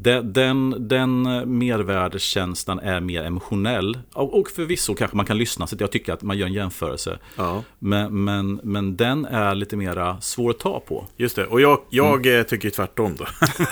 [0.00, 1.22] Den, den, den
[1.58, 3.98] mervärdeskänslan är mer emotionell.
[4.12, 7.18] Och förvisso kanske man kan lyssna, så jag tycker att man gör en jämförelse.
[7.36, 7.64] Ja.
[7.78, 11.06] Men, men, men den är lite mera svår att ta på.
[11.16, 12.44] Just det, och jag, jag mm.
[12.44, 13.26] tycker tvärtom då.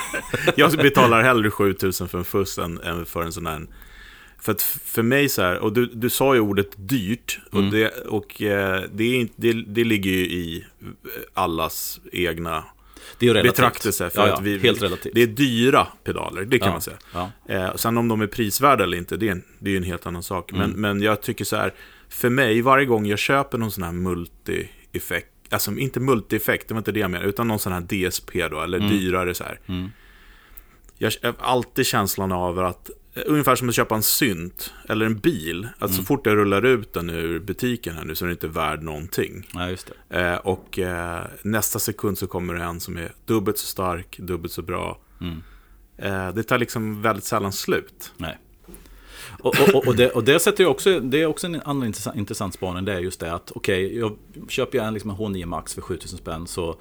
[0.57, 3.67] jag betalar hellre 7000 för en fuss än, än för en sån här
[4.39, 7.71] för att för mig så här, och du, du sa ju ordet dyrt, och, mm.
[7.71, 10.65] det, och eh, det, det, det ligger ju i
[11.35, 12.65] allas egna
[13.19, 14.11] det är ju betraktelse.
[14.11, 15.15] För ja, ja, att vi, helt relativt.
[15.15, 16.97] Det är dyra pedaler, det kan man säga.
[17.49, 20.23] Eh, sen om de är prisvärda eller inte, det är, det är en helt annan
[20.23, 20.53] sak.
[20.53, 20.71] Mm.
[20.71, 21.75] Men, men jag tycker så här,
[22.09, 26.79] för mig, varje gång jag köper någon sån här multi-effekt, alltså inte multi-effekt, det var
[26.79, 28.91] inte det jag menade, utan någon sån här DSP då, eller mm.
[28.91, 29.61] dyrare så här.
[29.67, 29.91] Mm.
[30.99, 32.91] Jag har alltid känslan av att
[33.27, 35.69] Ungefär som att köpa en synt eller en bil.
[35.79, 35.93] Att mm.
[35.93, 38.83] så fort jag rullar ut den ur butiken här nu så är den inte värd
[38.83, 39.49] någonting.
[39.55, 40.21] Ja, just det.
[40.21, 44.53] Eh, och eh, nästa sekund så kommer det en som är dubbelt så stark, dubbelt
[44.53, 44.99] så bra.
[45.21, 45.43] Mm.
[45.97, 48.13] Eh, det tar liksom väldigt sällan slut.
[48.17, 48.39] Nej.
[49.39, 52.17] Och, och, och, det, och det sätter ju också, det är också en annan intressant,
[52.17, 52.85] intressant spaning.
[52.85, 54.17] Det är just det att okej, okay, jag
[54.51, 56.77] köper jag en, liksom en H9 Max för 7000 spänn så,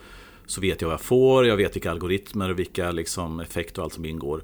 [0.45, 3.83] så vet jag vad jag får, jag vet vilka algoritmer och vilka liksom effekter och
[3.83, 4.43] allt som ingår.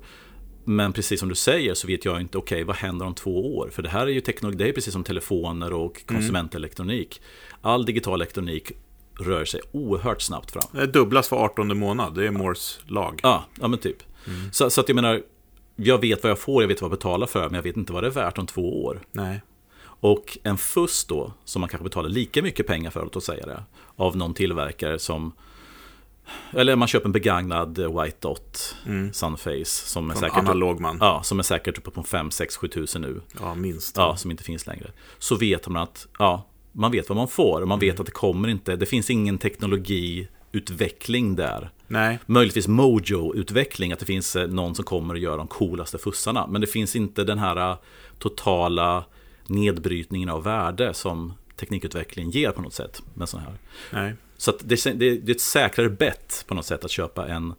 [0.64, 3.58] Men precis som du säger så vet jag inte, okej okay, vad händer om två
[3.58, 3.70] år?
[3.70, 6.22] För det här är ju teknologi, det är precis som telefoner och mm.
[6.22, 7.22] konsumentelektronik.
[7.62, 8.72] All digital elektronik
[9.20, 10.64] rör sig oerhört snabbt fram.
[10.72, 13.20] Det dubblas var 18 månad, det är Moores lag.
[13.24, 13.98] Ja, ja men typ.
[14.28, 14.52] Mm.
[14.52, 15.22] Så, så, att jag menar,
[15.76, 17.94] jag vet vad jag får, jag vet vad jag betalar för, men jag vet inte
[17.94, 19.02] vad det är värt om två år.
[19.12, 19.42] Nej.
[19.84, 23.64] Och en fuss då, som man kanske betalar lika mycket pengar för, att säga det,
[23.96, 25.32] av någon tillverkare som
[26.52, 29.14] eller man köper en begagnad White Dot mm.
[29.14, 30.98] Sunface som är, säkert, analog man.
[31.00, 33.22] Ja, som är säkert uppe på 5 6 7 tusen nu.
[33.40, 33.98] Ja, minst.
[33.98, 34.92] Ja, som inte finns längre.
[35.18, 38.02] Så vet man att ja, man vet vad man får och man vet mm.
[38.02, 41.70] att det kommer inte, det finns ingen teknologiutveckling där.
[41.88, 42.20] Nej.
[42.26, 46.48] Möjligtvis Mojo-utveckling, att det finns eh, någon som kommer och gör de coolaste fussarna.
[46.48, 47.78] Men det finns inte den här eh,
[48.20, 49.06] totala
[49.48, 53.02] nedbrytningen av värde som teknikutveckling ger på något sätt.
[53.14, 53.54] Med sån här.
[53.92, 54.16] Nej.
[54.42, 57.54] Så det, det, det, är ett säkrare bett på något sätt att köpa en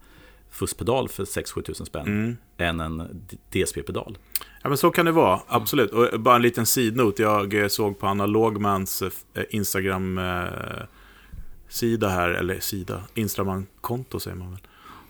[0.50, 2.36] fuskpedal för 6-7 tusen spänn mm.
[2.58, 4.18] än en DSP-pedal.
[4.62, 5.90] Ja men så kan det vara, absolut.
[5.90, 9.10] Och bara en liten sidnot, jag eh, såg på Analogmans eh,
[9.50, 14.60] Instagram-sida här, eller sida, Instagram-konto säger man väl.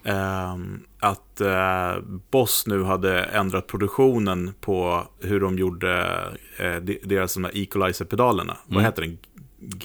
[0.05, 1.97] Ehm, att eh,
[2.31, 6.19] Boss nu hade ändrat produktionen på hur de gjorde
[7.03, 8.53] deras equalizer-pedalerna.
[8.53, 8.75] Mm.
[8.75, 9.19] Vad heter den?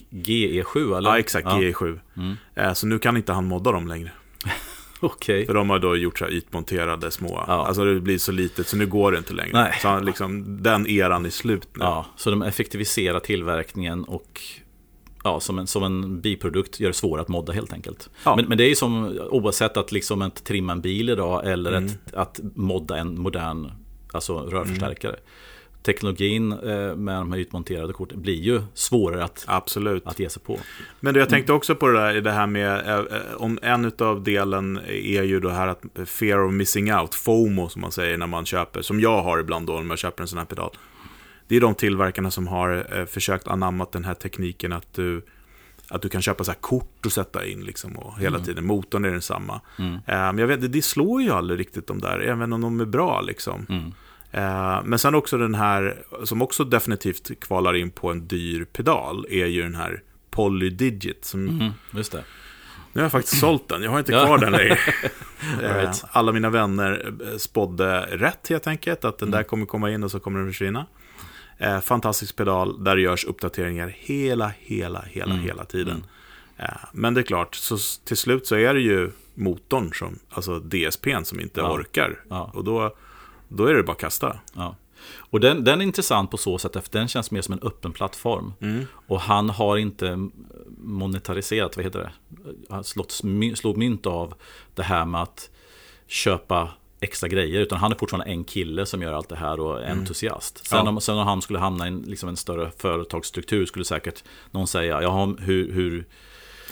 [0.10, 1.10] GE7 eller?
[1.10, 1.48] Ja, exakt.
[1.50, 1.58] Ja.
[1.58, 2.00] GE7.
[2.18, 2.36] Mm.
[2.56, 4.12] Eh, så nu kan inte han modda dem längre.
[5.00, 5.36] Okej.
[5.36, 5.46] Okay.
[5.46, 7.44] För de har då gjort så här ytmonterade små.
[7.48, 7.68] Ja.
[7.68, 9.52] Alltså det blir så litet så nu går det inte längre.
[9.54, 9.80] Nej.
[9.82, 11.84] Så liksom, den eran är slut nu.
[11.86, 14.42] Ja, så de effektiviserar tillverkningen och
[15.24, 18.10] ja, som, en, som en biprodukt gör det svårare att modda helt enkelt.
[18.24, 18.36] Ja.
[18.36, 21.72] Men, men det är ju som oavsett att liksom att trimma en bil idag eller
[21.72, 21.86] mm.
[21.86, 23.72] ett, att modda en modern
[24.14, 25.14] alltså rörförstärkare.
[25.14, 25.24] Mm
[25.88, 30.08] teknologin eh, med de här utmonterade korten blir ju svårare att, Absolut.
[30.08, 30.60] att ge sig på.
[31.00, 33.06] Men jag tänkte också på det, där, det här med, eh,
[33.38, 37.82] om en av delen är ju det här att fear of missing out, FOMO som
[37.82, 40.38] man säger när man köper, som jag har ibland då när man köper en sån
[40.38, 40.72] här pedal.
[41.48, 45.22] Det är de tillverkarna som har eh, försökt anamma den här tekniken att du
[45.90, 48.46] att du kan köpa så kort och sätta in liksom och hela mm.
[48.46, 48.66] tiden.
[48.66, 49.62] Motorn är densamma.
[49.80, 49.98] Mm.
[50.06, 53.22] Men jag vet, det slår ju aldrig riktigt de där, även om de är bra
[53.22, 53.66] liksom.
[53.70, 53.94] Mm.
[54.32, 59.26] Eh, men sen också den här, som också definitivt kvalar in på en dyr pedal,
[59.30, 61.26] är ju den här Polydigit.
[61.26, 62.24] Som, mm, just det.
[62.94, 64.80] Nu har jag faktiskt sålt den, jag har inte kvar den längre.
[65.64, 69.48] Eh, alla mina vänner eh, spådde rätt helt enkelt, att den där mm.
[69.48, 70.86] kommer komma in och så kommer den försvinna.
[71.84, 75.46] fantastisk pedal, där det görs uppdateringar hela, hela, hela, mm.
[75.46, 76.04] hela tiden.
[76.58, 76.78] Mm.
[76.92, 81.24] men det är klart, så till slut så är det ju motorn, som, alltså DSPn,
[81.24, 81.74] som inte ja.
[81.74, 82.20] orkar.
[82.30, 82.52] Ja.
[82.54, 82.96] Och då
[83.48, 84.40] då är det bara att kasta.
[84.54, 84.76] Ja.
[85.16, 87.94] Och den, den är intressant på så sätt, för den känns mer som en öppen
[87.94, 88.54] plattform.
[88.62, 88.86] Mm.
[89.08, 90.30] Och han har inte
[90.78, 92.12] monetariserat, vad heter det?
[92.70, 93.22] Han slått,
[93.56, 94.34] slog mynt av
[94.76, 95.50] det här med att
[96.08, 97.62] köpa extra grejer.
[97.62, 100.68] Utan han är fortfarande en kille som gör allt det här och är entusiast.
[100.68, 100.90] Sen, Ja.
[100.90, 104.68] om, sen om han skulle hamna i en, liksom en större företagsstruktur skulle säkert någon
[104.68, 105.00] säga,
[105.40, 106.06] hur, hur,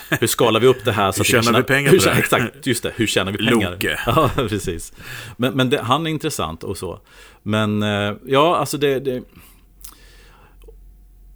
[0.10, 1.12] hur skalar vi upp det här?
[1.12, 2.20] Så Hur att tjänar vi pengar hur, på det här?
[2.20, 3.72] Exakt, just det, hur tjänar vi pengar?
[3.72, 4.00] Loke.
[4.06, 4.94] Ja, precis.
[5.38, 7.00] Men, men det, han är intressant och så.
[7.44, 9.00] Men eh, ja, alltså det...
[9.00, 9.24] det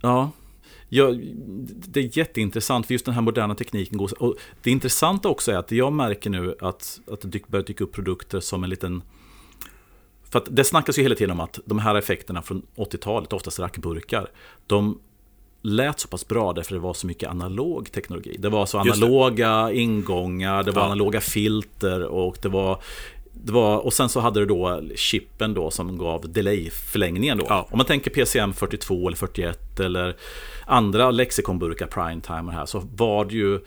[0.01, 0.31] ja,
[0.89, 1.13] ja,
[1.67, 4.23] det är jätteintressant för just den här moderna tekniken går...
[4.23, 7.93] Och det intressanta också är att jag märker nu att, att det börjar dyka upp
[7.93, 9.01] produkter som en liten...
[10.31, 13.59] För att det snackas ju hela tiden om att de här effekterna från 80-talet, oftast
[13.59, 14.31] rackburkar,
[14.67, 14.99] de
[15.61, 18.35] lät så pass bra därför det var så mycket analog teknologi.
[18.39, 20.85] Det var så analoga ingångar, det var Ja.
[20.85, 22.81] analoga filter och det var,
[23.33, 27.45] det var och sen så hade du då chippen då som gav delay-förlängningen då.
[27.49, 27.67] Ja.
[27.71, 30.15] Om man tänker PCM 42 eller 41 eller
[30.65, 33.59] andra lexikonburkar, primetime och här, så var det ju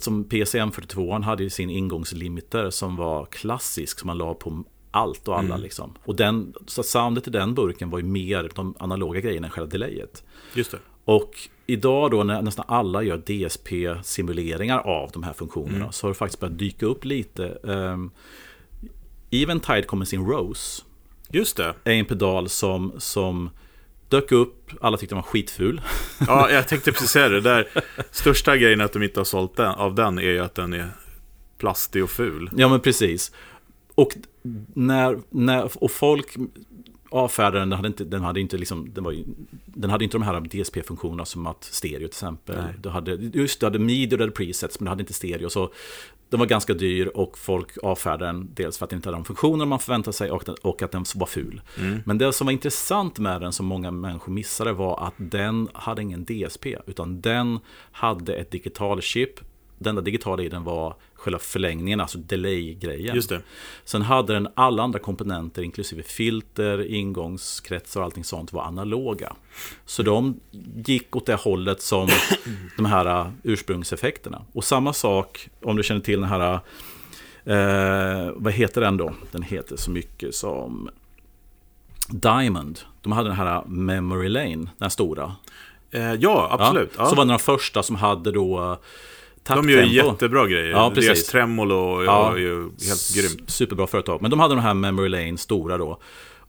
[0.00, 4.64] som PCM 42 han hade ju sin ingångslimiter som var klassisk som man la på
[4.90, 5.94] allt och alla liksom.
[6.04, 9.70] Och den, så soundet i den burken var ju mer de analoga grejerna än själva
[9.70, 10.24] delayet.
[10.54, 10.78] Just det.
[11.04, 16.18] Och idag då när nästan alla gör DSP-simuleringar av de här funktionerna så har det
[16.18, 17.58] faktiskt börjat dyka upp lite.
[17.62, 18.10] Um,
[19.30, 20.82] Eventide kommer sin Rose.
[21.30, 21.74] Just det.
[21.84, 23.50] Är en pedal som, som
[24.08, 25.80] dök upp, alla tyckte den var skitful.
[26.26, 27.40] Ja, jag tänkte precis säga det.
[27.40, 27.68] Där,
[28.10, 30.88] största grejen att de inte har sålt den, av den är ju att den är
[31.58, 32.50] plastig och ful.
[32.56, 33.32] Ja men precis.
[33.94, 34.12] Och,
[34.74, 36.36] när, när, och folk
[37.12, 39.16] avfärdade den, den hade inte, den hade inte, liksom, den var,
[39.64, 42.56] den hade inte de här DSP-funktionerna som att stereo till exempel.
[42.56, 42.74] Nej.
[42.82, 45.12] Du hade, just det, du hade midi och du hade presets men du hade inte
[45.12, 45.50] stereo.
[45.50, 45.72] Så
[46.28, 49.24] den var ganska dyr och folk avfärdade den dels för att den inte hade de
[49.24, 51.60] funktioner man förväntade sig och, den, och att den var ful.
[52.04, 56.02] Men det som var intressant med den som många människor missade var att den hade
[56.02, 57.58] ingen DSP utan den
[57.92, 59.40] hade ett digital chip.
[59.78, 63.14] Den enda digitala i den var själva förlängningen, alltså delay-grejen.
[63.14, 63.42] Just det.
[63.84, 69.32] Sen hade den alla andra komponenter, inklusive filter, ingångskretsar och allting sånt, var analoga.
[69.86, 70.40] Så de
[70.86, 72.08] gick åt det hållet som
[72.76, 74.44] de här uh, ursprungseffekterna.
[74.52, 76.54] Och samma sak om du känner till den här,
[77.48, 79.14] uh, vad heter den då?
[79.32, 80.90] Den heter så mycket som
[82.08, 82.80] Diamond.
[83.02, 85.36] De hade den här Memory Lane, den här stora.
[85.90, 86.92] Eh, ja, absolut.
[86.98, 87.06] Ja.
[87.06, 88.78] Så var den första som hade då
[89.50, 90.12] uh, de gör ju takttempo.
[90.12, 90.70] jättebra grejer.
[90.70, 91.06] Ja, precis.
[91.08, 92.32] Deras tremolo Ja.
[92.32, 93.50] är ju helt grymt.
[93.50, 94.22] Superbra företag.
[94.22, 95.98] Men de hade de här Memory Lane stora då.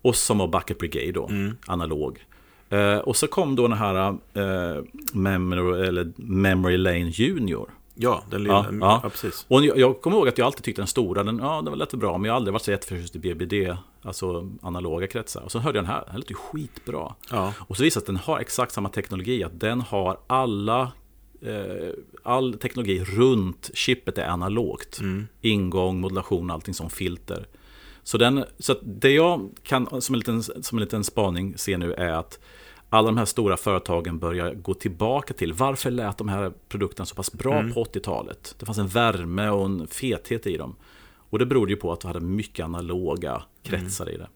[0.01, 1.57] Och som var Bucket Brigade då, Mm.
[1.67, 2.25] analog.
[2.69, 7.69] Eh, och så kom då den här eh, Memory, eller Memory Lane Junior.
[7.95, 8.53] Ja, den lilla.
[8.71, 9.09] Ja, Ja, ja.
[9.09, 9.45] precis.
[9.47, 11.75] Och jag, jag kommer ihåg att jag alltid tyckte den stora, den, ja, den var
[11.75, 15.41] lite bra, men jag har aldrig varit så jätteförtjust i BBD, alltså analoga kretsar.
[15.41, 17.13] Och så hörde jag den här, den låter ju skitbra.
[17.31, 17.53] Ja.
[17.59, 20.91] Och så visar det att den har exakt samma teknologi, att den har alla
[22.23, 24.99] All teknologi runt chippet är analogt.
[25.41, 27.47] Ingång, modulation, allting som filter.
[28.03, 31.93] Så, den, så det jag kan som en, liten, som en liten spaning se nu
[31.93, 32.39] är att
[32.89, 37.15] alla de här stora företagen börjar gå tillbaka till varför lät de här produkterna så
[37.15, 38.55] pass bra på 80-talet?
[38.59, 40.75] Det fanns en värme och en fethet i dem.
[41.29, 44.27] Och det berodde ju på att du hade mycket analoga kretsar i det.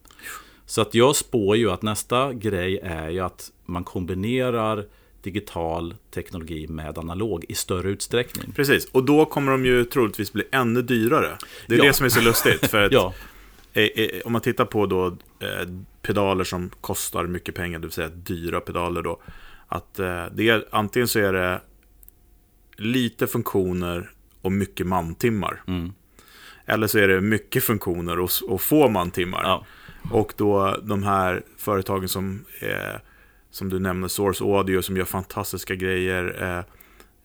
[0.65, 4.85] Så att jag spår ju att nästa grej är ju att man kombinerar
[5.31, 8.51] digital teknologi med analog i större utsträckning.
[8.55, 11.37] Precis, och då kommer de ju troligtvis bli ännu dyrare.
[11.67, 11.83] Det är Ja.
[11.85, 12.67] det som är så lustigt.
[12.67, 13.13] För att, Ja,
[14.25, 15.05] om man tittar på då,
[15.39, 15.67] eh,
[16.01, 19.21] pedaler som kostar mycket pengar, det vill säga dyra pedaler då.
[19.67, 21.61] Att eh, det är, antingen så är det
[22.77, 24.11] lite funktioner
[24.41, 25.61] och mycket mantimmar.
[25.67, 25.93] Mm.
[26.65, 29.41] Eller så är det mycket funktioner och, och få mantimmar.
[29.43, 29.65] ja,
[30.11, 32.99] Och då de här företagen som, eh,
[33.51, 36.63] som du nämner, Source Audio, som gör fantastiska grejer, eh,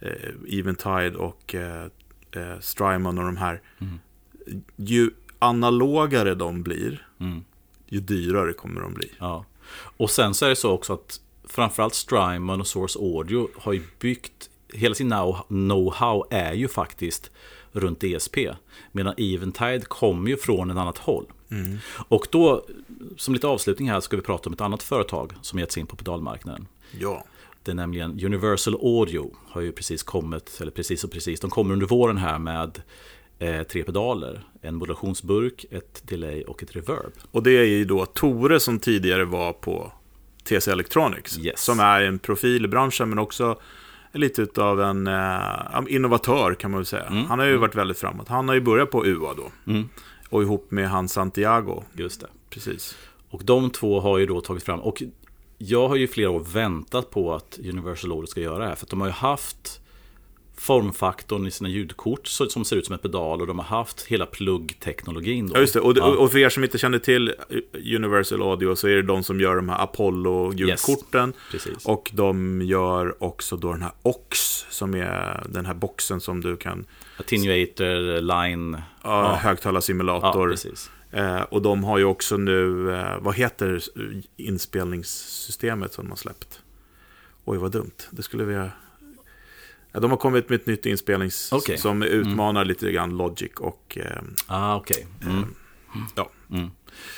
[0.08, 1.84] eh, Eventide och eh,
[2.32, 3.60] eh, Strymon och de här.
[3.78, 3.98] Mm.
[4.76, 7.44] Ju analogare de blir, mm,
[7.88, 9.10] ju dyrare kommer de bli.
[9.18, 9.44] ja.
[9.96, 13.82] Och sen så är det så också att framförallt Strymon och Source Audio har ju
[13.98, 17.30] byggt, hela sin know- know-how är ju faktiskt
[17.72, 18.38] runt DSP.
[18.92, 21.26] Medan Eventide kommer ju från ett annat håll.
[22.08, 22.66] Och då,
[23.16, 25.86] som lite avslutning här, ska vi prata om ett annat företag som gett sig in
[25.86, 26.66] på pedalmarknaden.
[27.00, 27.24] Ja,
[27.62, 31.72] Det är nämligen Universal Audio har ju precis kommit, eller precis och precis, de kommer
[31.72, 32.82] under våren här med
[33.38, 34.44] eh, tre pedaler.
[34.60, 37.12] En modulationsburk, ett delay och ett reverb.
[37.30, 39.92] och det är ju då Tore som tidigare var på
[40.44, 41.38] TC Electronics.
[41.38, 41.60] Yes.
[41.62, 43.58] Som är en profil i branschen men också
[44.12, 47.26] lite av en eh, innovatör kan man väl säga.
[47.28, 48.28] Han har ju varit väldigt framåt.
[48.28, 49.72] Han har ju börjat på UA då.
[49.72, 49.88] Mm.
[50.28, 51.82] Och ihop med han Santiago.
[51.92, 52.26] Just det.
[52.50, 52.96] Precis.
[53.30, 55.02] Och de två har ju då tagit fram, och
[55.58, 58.74] jag har ju flera år väntat på att Universal Audio ska göra det här.
[58.74, 59.81] För att de har ju haft
[60.62, 64.26] formfaktorn i sina ljudkort som ser ut som en pedal och de har haft hela
[64.26, 65.50] pluggteknologin.
[65.54, 65.80] Ja, just det.
[65.80, 66.04] Och, ja.
[66.04, 67.34] och, för er som inte känner till
[67.96, 71.32] Universal Audio så är det de som gör de här Apollo-ljudkorten.
[71.54, 74.38] Yes, och de gör också då den här OX,
[74.70, 76.84] som är den här boxen som du kan...
[77.16, 78.72] Attenuator, line...
[78.72, 79.34] Ja, ja.
[79.34, 80.48] högtalarsimulator.
[80.48, 80.90] Ja, precis.
[81.10, 83.82] Eh, och de har ju också nu, eh, vad heter
[84.36, 86.60] inspelningssystemet som de har släppt?
[87.44, 88.08] Oj, vad dumt.
[88.10, 88.68] Det skulle vi ha...
[89.92, 91.76] Ja, de har kommit med ett nytt inspelnings okay.
[91.76, 92.68] som utmanar mm.
[92.68, 93.98] lite grann Logic och...
[94.00, 95.06] Eh, ah, okej.
[95.20, 95.32] Okay.
[95.32, 95.54] Mm.
[96.14, 96.30] ja.
[96.50, 96.70] Mm.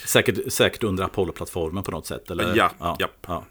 [0.06, 2.30] Säkert, säkert under Apollo-plattformen på något sätt?
[2.30, 2.56] Eller?
[2.56, 2.96] Ja, ja.
[2.98, 3.08] ja.
[3.26, 3.44] ja.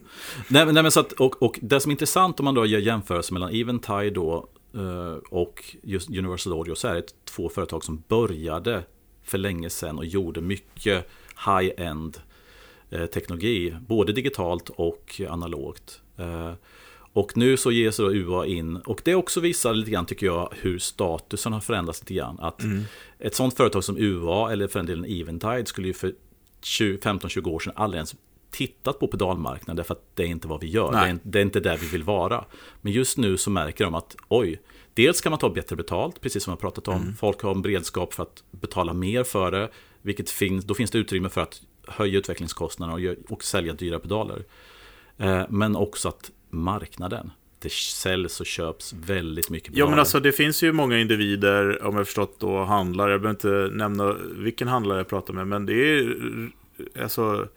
[0.47, 2.79] Nej, nej, men så att, och, och det som är intressant om man då gör
[2.79, 8.03] jämförelse mellan Eventide då eh, och just Universal Audio så är det två företag som
[8.07, 8.83] började
[9.23, 11.07] för länge sedan och gjorde mycket
[11.45, 12.17] high-end
[12.89, 16.01] eh, teknologi, både digitalt och analogt.
[17.13, 20.25] Och nu så ger sig då UA in, och det också visar lite grann tycker
[20.25, 22.39] jag hur statusen har förändrats lite grann.
[22.39, 22.83] Att mm.
[23.19, 26.13] ett sånt företag som UA, eller för en del Eventide, skulle ju för
[26.63, 28.15] 15-20 år sedan aldrig ens
[28.51, 30.91] tittat på pedalmarknaden därför att det är inte vad vi gör.
[30.91, 32.45] Det är, det är, inte där vi vill vara.
[32.81, 34.61] Men just nu så märker de att oj,
[34.93, 37.01] dels kan man ta bättre betalt, precis som jag pratat om.
[37.01, 37.15] Mm.
[37.15, 39.69] Folk har en beredskap för att betala mer för det,
[40.01, 44.43] vilket finns, då finns det utrymme för att höja utvecklingskostnaderna och, och sälja dyra pedaler.
[45.17, 47.31] Eh, men också att marknaden.
[47.59, 49.75] Det säljs och köps väldigt mycket.
[49.75, 53.11] Ja, men alltså det finns ju många individer, om jag förstått då, handlare.
[53.11, 56.17] Jag behöver inte nämna vilken handlare jag pratar med, men det är
[57.01, 57.47] alltså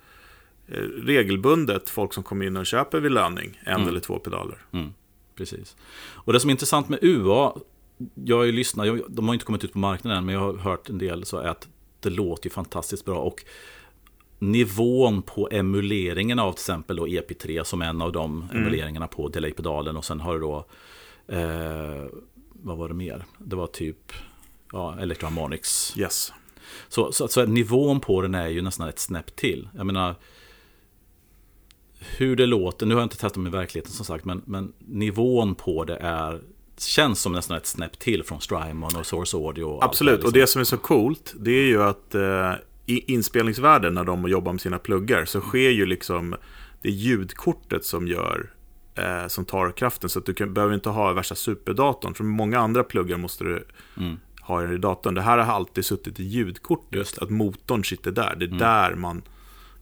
[1.02, 3.88] regelbundet folk som kommer in och köper vid löning en mm.
[3.88, 4.58] eller två pedaler.
[4.72, 4.94] Mm.
[5.36, 5.76] Precis.
[6.14, 7.52] Och det som är intressant med UA,
[8.14, 10.98] jag lyssnat, de har inte kommit ut på marknaden än, men jag har hört en
[10.98, 11.68] del så är att
[12.00, 13.18] det låter ju fantastiskt bra.
[13.18, 13.44] Och
[14.38, 18.62] nivån på emuleringen av till exempel då EP3 som en av de mm.
[18.62, 20.66] emuleringarna på delay-pedalen och sen har du då
[21.28, 22.04] eh,
[22.52, 23.24] vad var det mer?
[23.38, 24.12] Det var typ
[24.72, 25.94] ja, Electroharmonics.
[25.98, 26.32] Yes.
[26.88, 29.68] Så, så, så nivån på den är ju nästan ett snäpp till.
[29.76, 30.14] Jag menar
[31.98, 35.54] hur det låter, nu har jag inte testat med verkligheten som sagt, men, men nivån
[35.54, 36.40] på det är
[36.78, 39.64] känns som nästan ett snäpp till från Strymon och Source Audio.
[39.64, 40.28] Och Absolut, det, liksom.
[40.28, 42.52] och det som är så coolt, det är ju att eh,
[42.86, 46.36] i inspelningsvärlden när de jobbar med sina pluggar så sker ju liksom
[46.82, 48.50] det ljudkortet som gör
[48.94, 50.10] eh, som tar kraften.
[50.10, 52.14] Så att du kan, behöver inte ha värsta superdatorn.
[52.14, 54.16] För många andra pluggar måste du mm.
[54.40, 55.14] ha i datorn.
[55.14, 57.18] Det här har alltid suttit i ljudkortet.
[57.18, 58.36] Att motorn sitter där.
[58.36, 58.58] Det är mm.
[58.58, 59.22] där man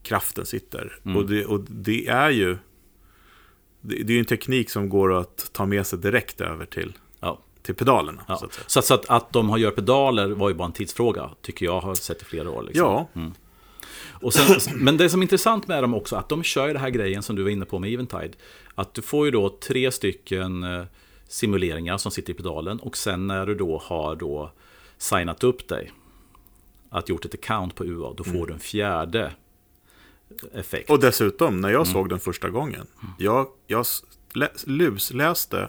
[0.02, 0.98] kraften sitter.
[1.04, 1.16] Mm.
[1.16, 2.58] Och, det, och det är ju
[3.80, 6.92] det, det är en teknik som går att ta med sig direkt över till
[7.64, 8.22] till pedalerna.
[8.28, 8.36] Ja.
[8.36, 11.30] Så, att, så, så att, att de har gör pedaler var ju bara en tidsfråga,
[11.42, 12.62] tycker jag har sett i flera år.
[12.62, 12.86] Liksom.
[12.86, 13.08] Ja.
[13.14, 13.32] Mm.
[14.08, 16.90] Och sen, men det som är intressant med dem också, att de kör den här
[16.90, 18.32] grejen som du var inne på med Eventide.
[18.74, 20.84] Att du får ju då tre stycken eh,
[21.28, 24.52] simuleringar som sitter i pedalen och sen när du då har då
[24.98, 25.92] signat upp dig,
[26.90, 28.46] att gjort ett account på UA, då får mm.
[28.46, 29.32] du en fjärde
[30.54, 30.90] effekt.
[30.90, 31.92] Och dessutom, när jag mm.
[31.92, 32.86] såg den första gången,
[33.18, 33.86] jag, jag
[34.66, 35.68] lusläste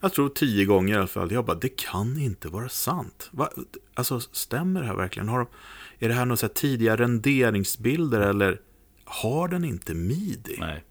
[0.00, 1.32] jag tror tio gånger i alla fall.
[1.32, 3.28] Jag bara, det kan inte vara sant.
[3.30, 3.50] Va?
[3.94, 5.28] Alltså, stämmer det här verkligen?
[5.28, 5.46] Har de,
[5.98, 8.60] är det här några tidiga renderingsbilder eller
[9.04, 10.56] har den inte midi?
[10.58, 10.84] Nej.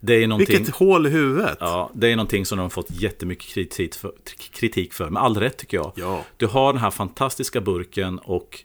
[0.00, 1.56] Det är någonting, Vilket hål i huvudet.
[1.60, 4.12] Ja, det är någonting som de har fått jättemycket kritik för,
[4.52, 5.10] kritik för.
[5.10, 5.92] Med all rätt tycker jag.
[5.94, 6.24] Ja.
[6.36, 8.64] Du har den här fantastiska burken och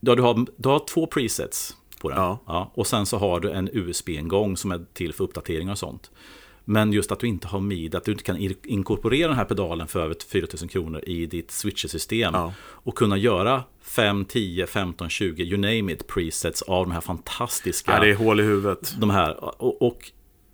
[0.00, 2.18] ja, du, har, du har två presets på den.
[2.18, 2.42] Ja.
[2.46, 2.72] ja.
[2.74, 6.10] och sen så har du en USB-ingång som är till för uppdateringar och sånt.
[6.70, 9.88] Men just att du inte har MID, att du inte kan inkorporera den här pedalen
[9.88, 12.34] för över 4000 kronor i ditt switchersystem.
[12.34, 12.52] Ja.
[12.60, 17.92] Och kunna göra 5, 10, 15, 20, you name it, presets av de här fantastiska...
[17.92, 18.94] Ja, det är hål i huvudet.
[18.98, 20.10] De här, och, och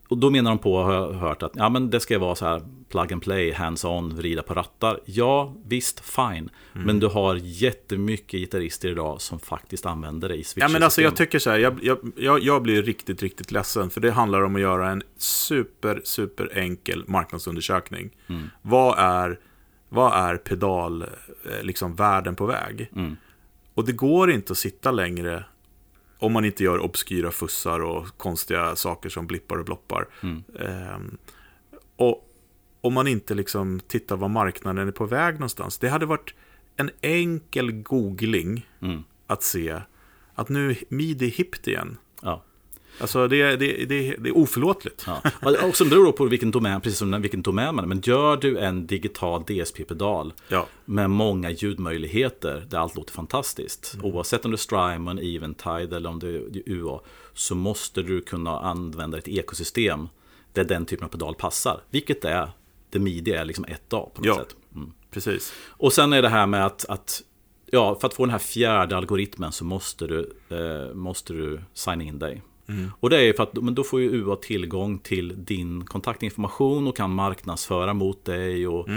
[0.09, 2.45] och då menar de på, har jag hört, att ja, men det ska vara så
[2.45, 5.01] här plug and play, hands-on, vrida på rattar.
[5.05, 6.51] Ja, visst, fine.
[6.75, 6.87] Mm.
[6.87, 11.03] Men du har jättemycket gitarrister idag som faktiskt använder det i switch Ja, men alltså
[11.03, 13.91] jag tycker så här, jag, jag, jag, blir riktigt, riktigt ledsen.
[13.91, 18.11] För det handlar om att göra en super, super enkel marknadsundersökning.
[18.27, 18.51] Mm.
[18.63, 19.39] Vad är,
[19.89, 22.91] vad är pedal, eh, liksom världen på väg?
[22.97, 23.17] Mm.
[23.75, 25.45] Och det går inte att sitta längre
[26.19, 30.09] om man inte gör obskyra fussar och konstiga saker som blippar och bloppar.
[30.23, 30.45] Mm.
[30.95, 31.19] Um,
[31.97, 32.33] och
[32.81, 35.79] om man inte liksom tittar var marknaden är på väg någonstans.
[35.79, 36.35] Det hade varit
[36.77, 39.03] en enkel googling mm.
[39.27, 39.81] att se
[40.35, 41.99] att nu är midi hippt igen.
[42.23, 42.43] Ja.
[43.01, 45.07] Alltså det, det, det, det är oförlåtligt.
[45.07, 45.23] Ja.
[45.69, 47.89] Och som beror på vilken domän, precis som vilken domän man är.
[47.89, 50.67] Men gör du en digital DSP-pedal ja.
[50.85, 53.95] med många ljudmöjligheter där allt låter fantastiskt.
[53.95, 54.07] Mm.
[54.07, 57.01] Oavsett om det är Strymon, Eventide eller om det är UA.
[57.35, 60.09] Så måste du kunna använda ett ekosystem
[60.53, 61.81] där den typen av pedal passar.
[61.91, 62.51] Vilket är
[62.93, 64.35] the midi är liksom ett A på något Ja.
[64.37, 64.57] sätt.
[64.75, 64.93] Mm.
[65.11, 65.53] Precis.
[65.69, 67.23] Och sen är det här med att, att
[67.67, 72.05] ja, för att få den här fjärde algoritmen så måste du, eh, måste du signa
[72.05, 72.43] in dig.
[73.01, 76.97] Och det är för att men då får ju UA tillgång till din kontaktinformation och
[76.97, 78.89] kan marknadsföra mot dig och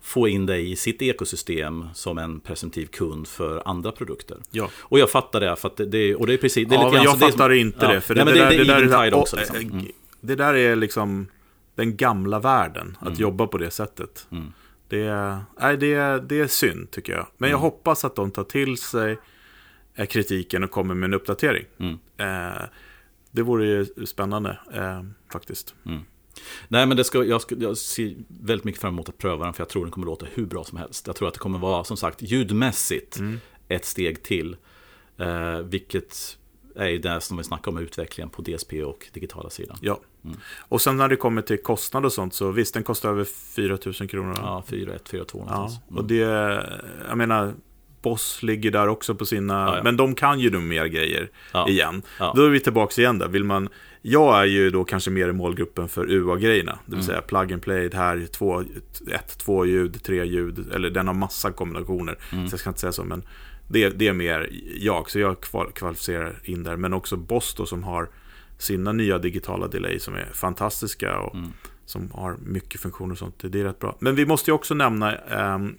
[0.00, 4.36] få in dig i sitt ekosystem som en presumtiv kund för andra produkter.
[4.50, 4.70] Ja.
[4.78, 6.68] Och jag fattar det, för det, det, och det är precis...
[6.68, 7.92] Det är ja, lite men jag fattar som- inte ja.
[7.92, 8.00] det.
[8.00, 9.36] För Nej, det, där, det, är också.
[9.36, 9.56] Liksom.
[9.56, 9.86] eh, Mm.
[10.20, 11.26] det där är liksom
[11.74, 14.26] den gamla världen, att jobba på det sättet.
[14.30, 14.52] Mm.
[14.88, 17.26] Det, nej, det, det är synd, tycker jag.
[17.38, 17.50] Men Mm.
[17.50, 19.18] jag hoppas att de tar till sig
[19.94, 21.64] eh, kritiken och kommer med en uppdatering.
[21.78, 21.98] Mm.
[22.16, 22.62] Eh,
[23.36, 25.74] det vore ju spännande, eh, faktiskt.
[26.68, 29.60] Nej, men det ska, jag, jag ser väldigt mycket fram emot att pröva den, för
[29.60, 31.06] jag tror den kommer låta hur bra som helst.
[31.06, 33.18] Jag tror att det kommer vara, som sagt, ljudmässigt
[33.68, 34.56] ett steg till.
[35.18, 36.38] Eh, vilket
[36.76, 39.76] är ju det som vi snackar om utvecklingen på DSP och digitala sidan.
[39.80, 40.00] Ja.
[40.24, 40.36] Mm.
[40.58, 43.78] Och sen när det kommer till kostnad och sånt, så visst, den kostar över 4
[44.00, 44.34] 000 kronor.
[44.42, 45.98] Ja, 4-1, 4-2 Ja, någonstans.
[45.98, 46.16] och det,
[47.08, 47.54] jag menar,
[48.10, 49.82] Boss ligger där också på sina, Ja, ja.
[49.82, 51.68] men de kan ju de mer grejer Ja.
[51.68, 52.02] igen.
[52.34, 53.68] Då är vi tillbaka igen där, vill man,
[54.02, 57.06] jag är ju då kanske mer i målgruppen för UA-grejerna, det vill Mm.
[57.06, 58.60] säga plug and play, det här är två,
[59.12, 62.48] ett, två ljud, tre ljud, eller den har massa kombinationer, Mm.
[62.48, 63.22] så jag ska inte säga så, men
[63.68, 64.48] det, det är mer
[64.80, 68.08] jag, så jag kval- kvalificerar in där, men också Boss då som har
[68.58, 71.52] sina nya digitala delay som är fantastiska och Mm.
[71.86, 73.34] som har mycket funktioner och sånt.
[73.52, 73.96] Det är rätt bra.
[74.00, 75.74] Men vi måste ju också nämna, ehm,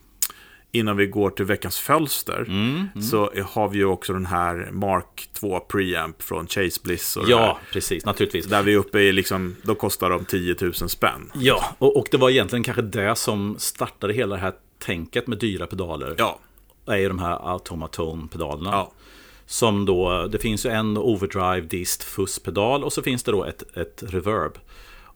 [0.72, 5.30] innan vi går till veckans fölster, Mm, så har vi ju också den här Mark
[5.34, 7.18] 2 preamp från Chase Bliss.
[7.18, 7.58] Och det Ja, här.
[7.74, 8.46] precis, naturligtvis.
[8.46, 11.32] Där vi är uppe i, liksom, då kostar de 10 000 spänn.
[11.36, 15.38] Ja, och, och det var egentligen kanske det som startade hela det här tänket med
[15.38, 16.16] dyra pedaler.
[16.18, 16.40] Ja,
[16.86, 18.70] är ju de här automatone-pedalerna.
[18.72, 18.92] ja,
[19.46, 23.78] Som då, det finns ju en overdrive, dist, fuss-pedal och så finns det då ett,
[23.78, 24.52] ett reverb.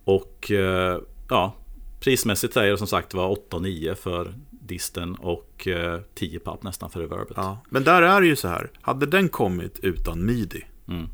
[0.03, 0.97] Och eh,
[1.29, 1.55] ja,
[1.99, 4.33] prismässigt är det som sagt var 8 och 9 för
[4.71, 7.33] disten och eh, 10 papp nästan för reverbet.
[7.35, 7.63] ja.
[7.69, 11.07] Men där är det ju så här, hade den kommit utan midi, Mm.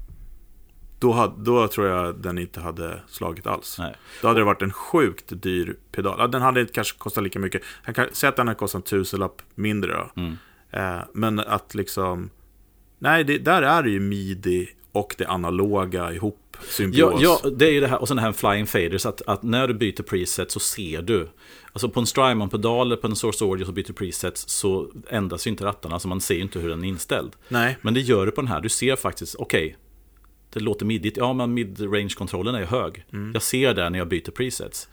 [0.99, 3.75] då, hade, då tror jag den inte hade slagit alls.
[3.79, 3.95] Nej.
[4.21, 6.31] Då hade det varit en sjukt dyr pedal.
[6.31, 7.61] Den hade kanske kostat lika mycket.
[8.11, 10.21] Säga att den hade kostat en tusenlapp mindre då.
[10.21, 10.37] Mm.
[10.71, 12.29] Eh, men att liksom...
[12.99, 16.46] Nej, det, där är det ju midi och det analoga ihop.
[16.69, 17.21] Symbios.
[17.21, 19.43] Ja, ja, det är ju det här, och sen det här flying faders, att, att
[19.43, 21.29] när du byter preset så ser du.
[21.73, 25.51] Alltså på en Strymon-pedal eller på en Source Audio så byter presets så ändras ju
[25.51, 27.35] inte rattarna, så man ser ju inte hur den är inställd.
[27.47, 29.77] Nej, Men det gör du på den här, du ser faktiskt, okej,
[30.53, 33.05] det låter midigt, ja men mid-range-kontrollen är hög.
[33.13, 33.31] Mm.
[33.33, 34.87] Jag ser det när jag byter presets.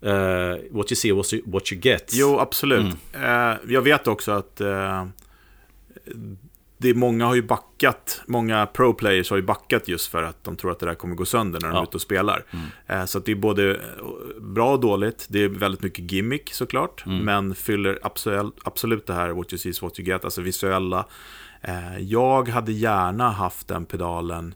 [0.00, 2.10] Eh, what you see, what you, what you get.
[2.14, 2.96] jo absolut.
[3.14, 3.50] Mm.
[3.50, 4.60] Eh, jag vet också att...
[4.60, 5.06] Eh,
[6.82, 10.56] det är många har ju backat, många pro-players har ju backat just för att de
[10.56, 11.78] tror att det där kommer gå sönder när de Ja.
[11.78, 11.82] Mm.
[11.82, 12.44] är ute och spelar.
[12.86, 13.80] Eh, så det är både
[14.40, 15.26] bra och dåligt.
[15.30, 17.18] Det är väldigt mycket gimmick såklart, Mm.
[17.18, 21.06] men fyller absolut, absolut det här what you see is what you get, alltså visuella.
[21.60, 24.54] Eh, jag hade gärna haft den pedalen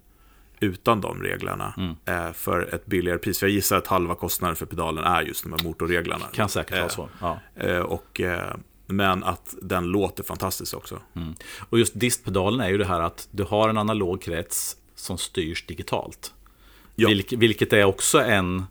[0.61, 1.95] utan de reglerna Mm.
[2.27, 3.39] eh, för ett billigare pris.
[3.39, 6.25] För jag gissar att halva kostnaden för pedalen är just de här motorreglerna.
[6.33, 7.09] Kan säkert vara Eh, så.
[7.21, 7.39] Ja.
[7.55, 8.55] Eh, och, eh,
[8.87, 10.99] men att den låter fantastiskt också.
[11.17, 11.35] Mm.
[11.69, 15.67] Och just distpedalen är ju det här att du har en analog krets som styrs
[15.67, 16.33] digitalt.
[16.95, 17.09] Ja.
[17.09, 18.65] Vilk, vilket är också en,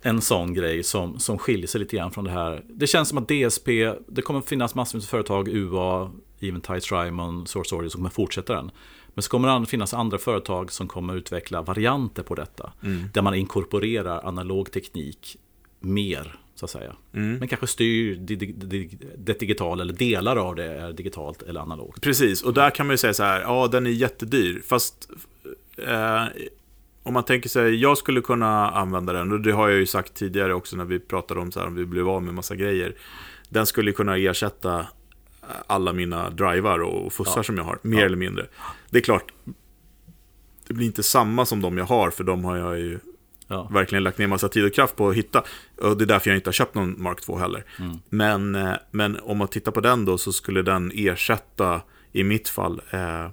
[0.00, 2.64] en sån grej som, som skiljer sig lite grann från det här.
[2.68, 6.10] Det känns som att DSP, det kommer finnas massor med företag, UA,
[6.40, 8.70] Eventide, Strymon, Source Audio som kommer fortsätta den.
[9.14, 12.72] Men så kommer det finnas andra företag som kommer utveckla varianter på detta.
[13.12, 15.36] Där man inkorporerar analog teknik
[15.80, 16.38] mer,
[16.68, 16.96] så att säga.
[17.10, 21.60] Men kanske styr det, det, det, det digitala, eller delar av det är digitalt eller
[21.60, 22.00] analogt.
[22.02, 25.10] Precis, och där kan man ju säga så här, ja den är jättedyr, fast
[25.76, 26.24] eh,
[27.02, 30.14] om man tänker sig, jag skulle kunna använda den, och det har jag ju sagt
[30.14, 32.94] tidigare också när vi pratade om så här, om vi blev av med massa grejer.
[33.48, 34.86] Den skulle kunna ersätta
[35.66, 37.42] alla mina drivar och fussar Ja.
[37.42, 38.06] som jag har, mer Ja.
[38.06, 38.46] eller mindre.
[38.90, 39.32] Det är klart,
[40.66, 42.98] det blir inte samma som de jag har, för de har jag ju
[43.48, 43.68] Ja.
[43.72, 45.42] verkligen lagt ner massa tid och kraft på att hitta.
[45.80, 47.64] Och det är därför jag inte har köpt någon Mark 2 heller.
[47.78, 47.98] Mm.
[48.08, 51.80] Men, eh, men om man tittar på den då så skulle den ersätta,
[52.12, 53.28] i mitt fall, eh,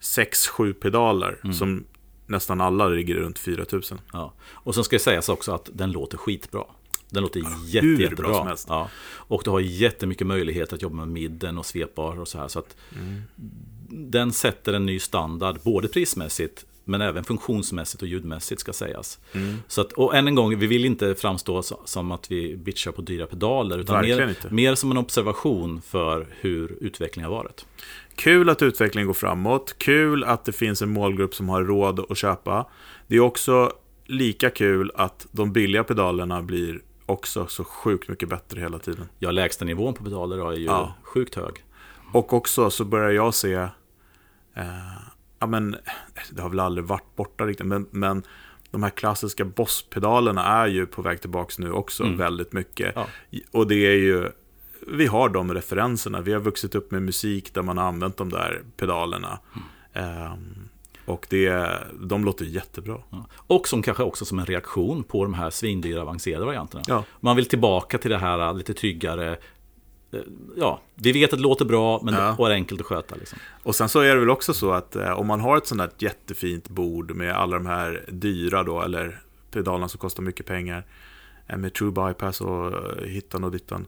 [0.00, 1.40] 6-7 pedaler.
[1.44, 1.54] Mm.
[1.54, 1.84] Som
[2.26, 4.00] nästan alla ligger runt 4000.
[4.12, 4.34] Ja.
[4.50, 6.64] Och sen ska det sägas också att den låter skitbra.
[7.10, 8.34] Den låter jätte, jättebra.
[8.34, 8.66] som helst.
[8.68, 8.90] Ja.
[9.10, 12.48] Och du har jättemycket möjlighet att jobba med midden och svepbar och så här.
[12.48, 13.22] Så att Mm.
[13.90, 19.18] Den sätter en ny standard, både prismässigt men även funktionsmässigt och ljudmässigt ska sägas.
[19.32, 19.56] Mm.
[19.68, 23.02] Så att, och än en gång, vi vill inte framstå som att vi bitchar på
[23.02, 23.78] dyra pedaler.
[23.78, 27.66] Utan mer, mer som en observation för hur utvecklingen har varit.
[28.14, 29.74] Kul att utvecklingen går framåt.
[29.78, 32.66] Kul att det finns en målgrupp som har råd att köpa.
[33.06, 33.72] Det är också
[34.06, 39.08] lika kul att de billiga pedalerna blir också så sjukt mycket bättre hela tiden.
[39.18, 40.94] Ja, lägsta nivån på pedaler är ju Ja.
[41.02, 41.64] sjukt hög.
[42.12, 43.68] Och också så börjar jag se, eh,
[45.38, 45.76] ja men,
[46.30, 48.22] det har väl aldrig varit borta riktigt, men, men
[48.70, 52.92] de här klassiska bosspedalerna är ju på väg tillbaka nu också väldigt mycket.
[52.96, 53.06] Ja.
[53.50, 54.28] Och det är ju,
[54.86, 58.28] vi har de referenserna, vi har vuxit upp med musik där man har använt de
[58.28, 59.38] där pedalerna.
[59.92, 60.68] Ehm,
[61.04, 61.70] och det,
[62.00, 62.98] de låter jättebra.
[63.10, 63.26] Ja.
[63.36, 66.82] Och som kanske också som en reaktion på de här svindyra avancerade varianterna.
[66.86, 67.04] Ja.
[67.20, 69.36] Man vill tillbaka till det här lite tryggare.
[70.56, 72.34] Ja, vi vet att det låter bra men Ja.
[72.38, 73.14] det är enkelt att sköta.
[73.14, 73.38] Liksom.
[73.62, 75.80] Och sen så är det väl också så att eh, om man har ett sånt
[75.80, 80.86] här jättefint bord med alla de här dyra då, eller pedalerna som kostar mycket pengar,
[81.46, 83.86] eh, med true bypass och eh, hittan och dittan.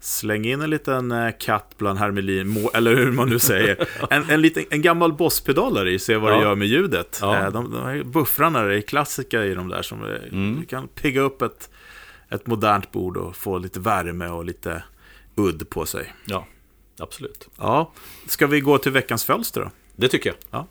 [0.00, 3.88] Släng in en liten eh, katt bland hermelin, eller hur man nu säger.
[4.10, 6.42] En, en, liten, en gammal bosspedal där i, se vad det Ja.
[6.42, 7.18] gör med ljudet.
[7.22, 7.50] Ja.
[7.50, 11.70] De, de här buffrarna är klassiska i de där som eh, kan pigga upp ett,
[12.28, 14.82] ett modernt bord och få lite värme och lite
[15.34, 16.12] udd på sig.
[16.24, 16.46] Ja,
[16.98, 17.48] absolut.
[17.58, 17.92] Ja,
[18.28, 19.70] ska vi gå till veckans fölster då?
[19.96, 20.36] Det tycker jag.
[20.50, 20.68] Ja.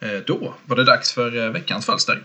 [0.00, 2.22] Eh, Då var det dags för eh, veckans fölster.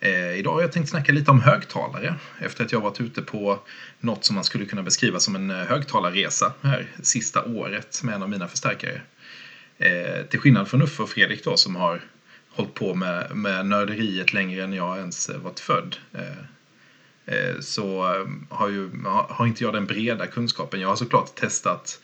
[0.00, 3.58] Eh, idag har jag tänkt snacka lite om högtalare efter att jag varit ute på
[4.00, 8.30] något som man skulle kunna beskriva som en högtalarresa här sista året med en av
[8.30, 9.00] mina förstärkare.
[10.30, 12.00] Till skillnad från Uffe och Fredrik då som har
[12.54, 15.96] hållit på med, med nörderiet längre än jag ens eh, varit född.
[16.12, 18.26] Eh, eh så eh,
[18.56, 18.90] har, ju,
[19.28, 20.80] har inte jag den breda kunskapen.
[20.80, 22.00] Jag har såklart testat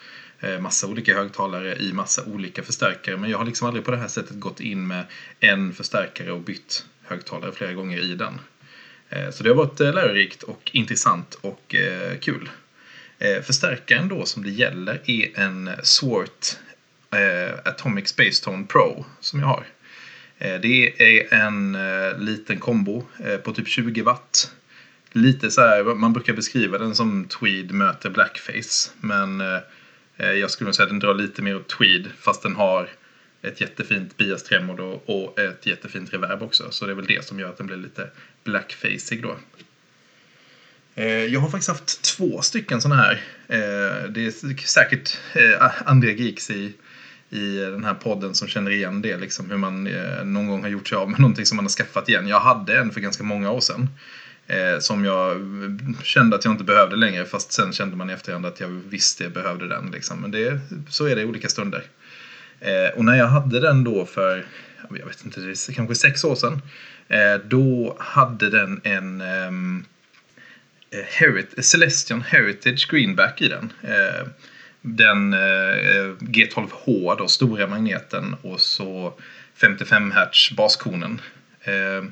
[0.60, 4.08] massa olika högtalare i massa olika förstärkare men jag har liksom aldrig på det här
[4.08, 5.04] sättet gått in med
[5.40, 8.40] en förstärkare och bytt högtalare flera gånger i den.
[9.32, 11.74] Så det har varit lärorikt och intressant och
[12.20, 12.50] kul.
[13.42, 16.56] Förstärkaren då som det gäller är en Swart
[17.64, 19.66] Atomic Space Tone Pro som jag har.
[20.38, 24.52] Eh, det är en eh, liten kombo eh, på typ 20 watt.
[25.12, 28.90] Lite så här, man brukar beskriva den som Tweed möter Blackface.
[29.00, 29.42] Men
[30.16, 32.90] jag skulle nog säga att den drar lite mer åt Tweed fast den har
[33.42, 36.70] ett jättefint bias tremolo och ett jättefint reverb också.
[36.70, 38.10] Så det är väl det som gör att den blir lite
[38.44, 39.36] blackfaceig då.
[41.04, 43.22] Jag har faktiskt haft två stycken sådana här.
[44.08, 45.18] Det är säkert
[45.84, 46.72] andra geeks i,
[47.30, 49.16] i den här podden som känner igen det.
[49.16, 51.70] Liksom hur man eh, någon gång har gjort sig av med någonting som man har
[51.70, 52.28] skaffat igen.
[52.28, 53.88] Jag hade en för ganska många år sedan.
[54.46, 55.36] eh, Som jag
[56.02, 57.24] kände att jag inte behövde längre.
[57.24, 59.90] Fast sen kände man i efterhand att jag visste jag behövde den.
[59.92, 60.20] Liksom.
[60.20, 61.82] Men det, så är det i olika stunder.
[62.60, 64.46] Eh, Och när jag hade den då för,
[64.98, 66.62] jag vet inte, det är kanske sex år sedan.
[67.08, 69.84] eh, Då hade den en ehm,
[70.90, 73.72] eh, Herit- Celestion Heritage Greenback i den.
[73.82, 74.26] Eh,
[74.96, 79.12] den eh, G12H, då, stora magneten och så
[79.54, 81.20] 55 Hz baskonen.
[81.60, 82.04] Eh,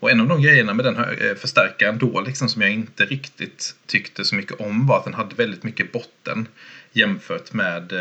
[0.00, 3.04] och en av de grejerna med den här eh, förstärkaren då, liksom, som jag inte
[3.04, 6.48] riktigt tyckte så mycket om var att den hade väldigt mycket botten
[6.92, 7.92] jämfört med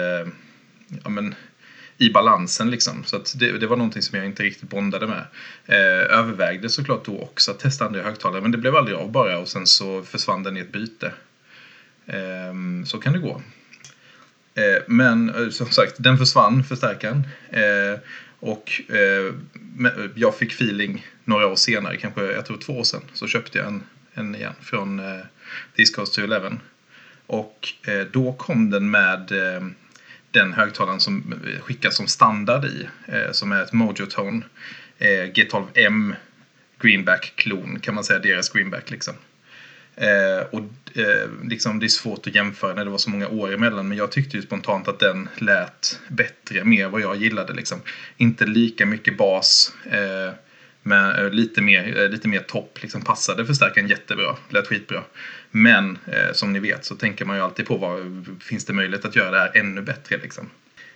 [1.03, 1.35] ja, men,
[2.01, 3.03] i balansen liksom.
[3.03, 5.25] Så att det, det var någonting som jag inte riktigt bondade med.
[5.65, 9.37] Eh, övervägde såklart då också att testa andra högtalare men det blev aldrig av bara
[9.37, 11.11] och sen så försvann den i ett byte.
[12.05, 12.53] Eh,
[12.85, 13.41] så kan det gå.
[14.55, 17.27] Eh, men eh, som sagt, den försvann, förstärkaren.
[17.49, 17.99] Eh,
[18.39, 19.33] och eh,
[20.15, 23.67] jag fick feeling några år senare, kanske jag tror två år sedan, så köpte jag
[23.67, 23.83] en,
[24.13, 25.25] en igen från eh,
[25.75, 26.57] This Goes to 11.
[27.27, 29.63] Och eh, då kom den med eh,
[30.31, 34.41] den högtalaren som eh, skickas som standard i, eh, som är ett Mojotone
[34.97, 36.15] eh, G12M
[36.79, 39.13] Greenback-klon, kan man säga, deras Greenback liksom.
[39.95, 43.53] Eh, och eh, liksom, det är svårt att jämföra när det var så många år
[43.53, 47.81] emellan men jag tyckte ju spontant att den lät bättre, mer vad jag gillade liksom.
[48.17, 50.33] Inte lika mycket bas, eh,
[50.83, 55.03] men eh, lite mer, eh, lite mer topp, liksom passade förstärkaren jättebra, lät skitbra.
[55.51, 59.05] Men eh, som ni vet så tänker man ju alltid på vad finns det möjlighet
[59.05, 60.49] att göra det här ännu bättre liksom.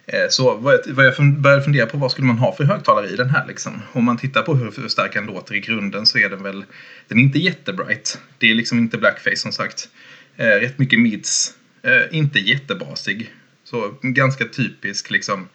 [0.08, 3.10] Eh, så vad jag, vad jag började fundera på vad skulle man ha för högtalare
[3.10, 3.82] i den här liksom.
[3.92, 6.66] Om man tittar på hur förstärkaren låter i grunden så är den väl,
[7.08, 8.20] den är inte jättebright.
[8.38, 9.90] Det är liksom inte blackface som sagt.
[10.38, 11.54] Eh, rätt mycket mids.
[11.82, 13.34] Eh, inte jättebasig.
[13.64, 15.48] Så ganska typisk liksom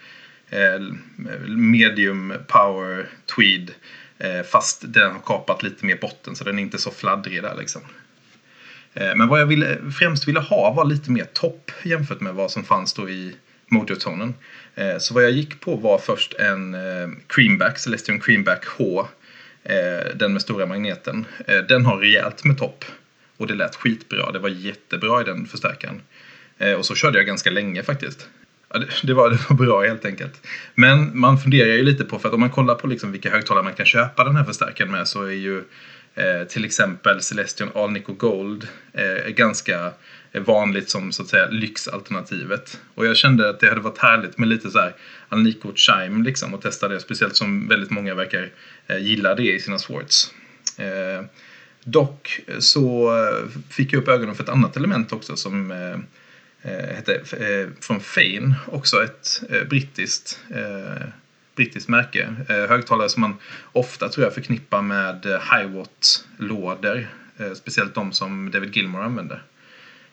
[1.49, 3.71] medium power tweed.
[4.51, 7.83] Fast den har kapat lite mer botten så den är inte så fladdrig där liksom.
[8.93, 12.65] Men vad jag ville, främst ville ha var lite mer topp jämfört med vad som
[12.65, 13.35] fanns då i
[13.71, 14.35] Motortonen.
[14.75, 19.07] Eh, så vad jag gick på var först en eh, Creamback, Celestion Creamback H.
[19.65, 21.27] Eh, den med stora magneten.
[21.69, 22.85] Den har rejält med topp.
[23.37, 24.33] Och det lät skitbra.
[24.33, 26.03] Det var jättebra i den förstärkaren.
[26.79, 28.29] Och så körde jag ganska länge faktiskt.
[28.73, 30.47] Ja, det, det, var, det var bra helt enkelt.
[30.75, 33.65] Men man funderar ju lite på, för att om man kollar på liksom vilka högtalare
[33.65, 35.63] man kan köpa den här förstärkaren med så är ju
[36.15, 39.93] eh, till exempel Celestion Alnico Gold eh, ganska
[40.33, 42.81] vanligt som så att säga lyxalternativet.
[42.95, 44.95] Och jag kände att det hade varit härligt med lite så här
[45.29, 47.01] Alnico Chime liksom och testa det.
[47.01, 48.51] Speciellt som väldigt många verkar
[48.87, 50.31] eh, gilla det i sina Swarts.
[50.77, 51.25] Eh,
[51.85, 55.99] dock så eh, fick jag upp ögonen för ett annat element också som eh,
[56.63, 61.07] eh hette eh, från Fane, också ett eh, brittiskt eh,
[61.57, 62.35] brittiskt märke.
[62.49, 63.37] högtalare som man
[63.73, 67.09] ofta tror jag förknippar med Hiwatt-lådor.
[67.55, 69.43] speciellt de som David Gilmore använder.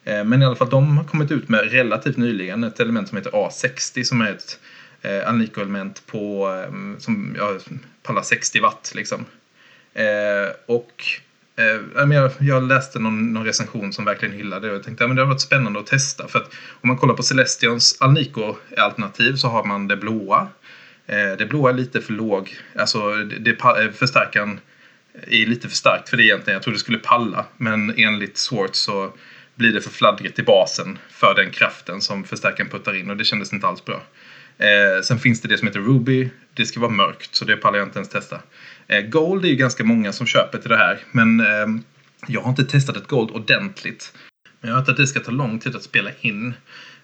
[0.08, 3.18] Eh, men i alla fall, de har kommit ut med relativt nyligen ett element som
[3.18, 4.60] heter A60 som är ett
[5.02, 7.58] eh, Alnico-element på eh, som ja,
[8.04, 8.92] pallar 60 watt.
[8.96, 9.26] Liksom.
[9.94, 11.04] Eh, och
[11.56, 15.10] eh, jag, jag läste någon, någon, recension som verkligen hyllade det och jag tänkte att
[15.10, 16.28] ja, det har varit spännande att testa.
[16.28, 20.48] För att om man kollar på Celestions Alnico-alternativ så har man det blåa.
[21.08, 24.60] Eh, det blåa är lite för låg, alltså det, det eh, förstärkaren
[25.28, 26.56] är lite för starkt för det egentligen.
[26.56, 29.14] Jag trodde det skulle palla, men enligt Swartz så
[29.58, 33.26] blir det för fladdrigt i basen för den kraften som förstärkaren puttar in och det
[33.26, 34.04] kändes inte alls bra.
[34.58, 36.30] Eh, sen finns det det som heter Ruby.
[36.54, 38.40] Det ska vara mörkt så det pallar jag inte ens testa.
[38.88, 41.68] Eh, Gold är ju ganska många som köper till det här men eh,
[42.28, 44.14] jag har inte testat ett Gold ordentligt.
[44.62, 46.54] Men jag har hört att det ska ta lång tid att spela in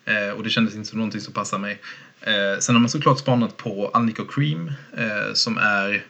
[0.06, 1.82] eh, och det kändes inte som någonting som passar mig.
[2.22, 6.04] Eh, sen har man såklart spanat på Alnico Cream eh, som är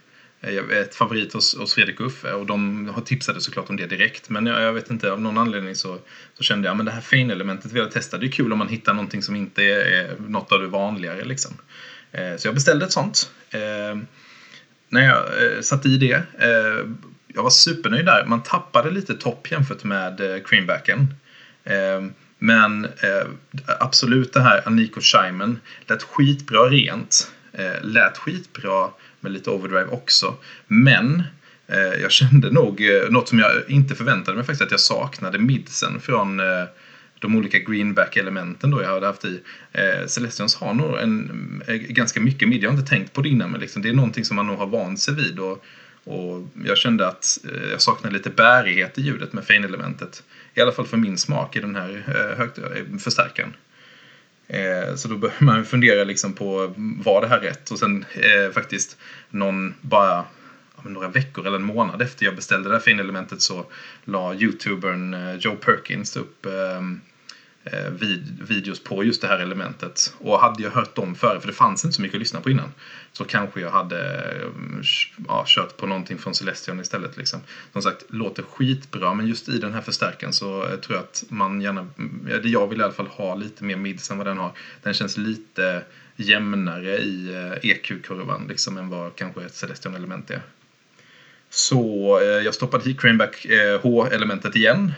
[0.44, 3.86] Eh, ett favorit hos, hos Fredrik och Uffe och de har tipsade såklart om det
[3.86, 4.30] direkt.
[4.30, 6.00] Men jag, jag vet inte, av någon anledning så,
[6.34, 8.18] så kände jag men det här fin-elementet vill jag testa.
[8.18, 11.24] Det är kul om man hittar någonting som inte är, är något av det vanligare
[11.26, 11.52] liksom.
[12.12, 13.32] Eh, så jag beställde ett sånt.
[13.50, 13.98] Eh,
[14.90, 16.88] när jag eh, satte i det, eh,
[17.28, 18.26] jag var supernöjd där.
[18.26, 21.16] Man tappade lite topp jämfört med eh, creambacken.
[21.64, 22.02] Eh,
[22.40, 23.28] men eh,
[23.80, 27.32] absolut det här Aniko Shimen lät skitbra rent.
[27.54, 28.90] Eh, lät skitbra
[29.24, 30.36] med lite overdrive också.
[30.68, 31.24] Men
[31.68, 35.40] eh, jag kände nog eh, något som jag inte förväntade mig faktiskt att jag saknade
[35.40, 36.66] midsen från eh,
[37.24, 39.42] de olika greenback-elementen då jag hade haft i.
[39.72, 42.64] Eh, Celestions har nog en, eh, ganska mycket mid.
[42.64, 44.58] Jag har inte tänkt på det innan men liksom, det är någonting som man nog
[44.58, 45.40] har vant sig vid.
[45.40, 45.66] Och,
[46.04, 50.24] och jag kände att eh, jag saknade lite bärighet i ljudet med Fane-elementet.
[50.54, 53.54] I alla fall för min smak i den här eh, högt, eh, förstärkaren.
[54.48, 57.72] Eh, så då börjar man fundera liksom på, var det här rätt?
[57.72, 58.98] Och sen eh, faktiskt
[59.30, 60.26] någon, bara
[60.84, 63.66] några veckor eller en månad efter jag beställde det här finelementet så
[64.06, 66.82] la youtubern eh, Joe Perkins upp Eh,
[67.66, 70.14] Eh, vid, videos på just det här elementet.
[70.18, 72.50] Och hade jag hört dem före, för det fanns inte så mycket att lyssna på
[72.50, 72.72] innan,
[73.12, 74.84] så kanske jag hade mm,
[75.28, 77.18] ja, kört på någonting från Celestion istället.
[77.18, 77.40] Liksom.
[77.74, 81.24] Som sagt, låter skitbra, men just i den här förstärkaren så eh, tror jag att
[81.30, 84.38] man gärna, mm, jag vill i alla fall ha lite mer mids än vad den
[84.38, 84.52] har.
[84.82, 85.84] Den känns lite
[86.16, 90.42] jämnare i eh, e EQ-kurvan liksom, än vad kanske ett Celestion-element är.
[91.50, 93.46] Så jag stoppade i Craneback
[93.82, 94.94] H-elementet igen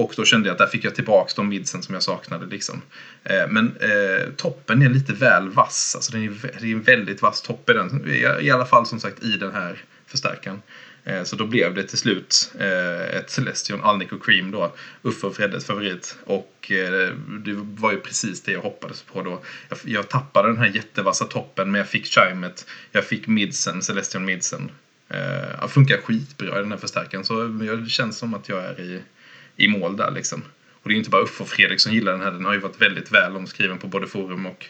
[0.00, 2.46] och då kände jag att där fick jag tillbaka de midsen som jag saknade.
[2.46, 2.82] Liksom.
[3.24, 5.92] Eh, men eh, toppen är lite väl vass.
[5.96, 8.10] Alltså den är, det är en väldigt vass topp i den.
[8.40, 10.62] I alla fall som sagt i den här förstärkaren.
[11.04, 14.74] Eh, så då blev det till slut eh, ett Celestion Alnico Cream då.
[15.02, 16.16] Uffe och Freddes favorit.
[16.24, 19.42] Och eh, det var ju precis det jag hoppades på då.
[19.68, 22.66] Jag, jag tappade den här jättevassa toppen men jag fick chimet.
[22.92, 24.70] Jag fick midsen, Celestion midsen.
[25.08, 27.24] Eh, funkar skitbra i den här förstärkaren.
[27.24, 29.02] Så det känns som att jag är i
[29.60, 30.42] i mål där liksom.
[30.82, 32.30] Och det är inte bara Uffe och Fredrik som gillar den här.
[32.30, 34.66] Den har ju varit väldigt väl omskriven på både forum och,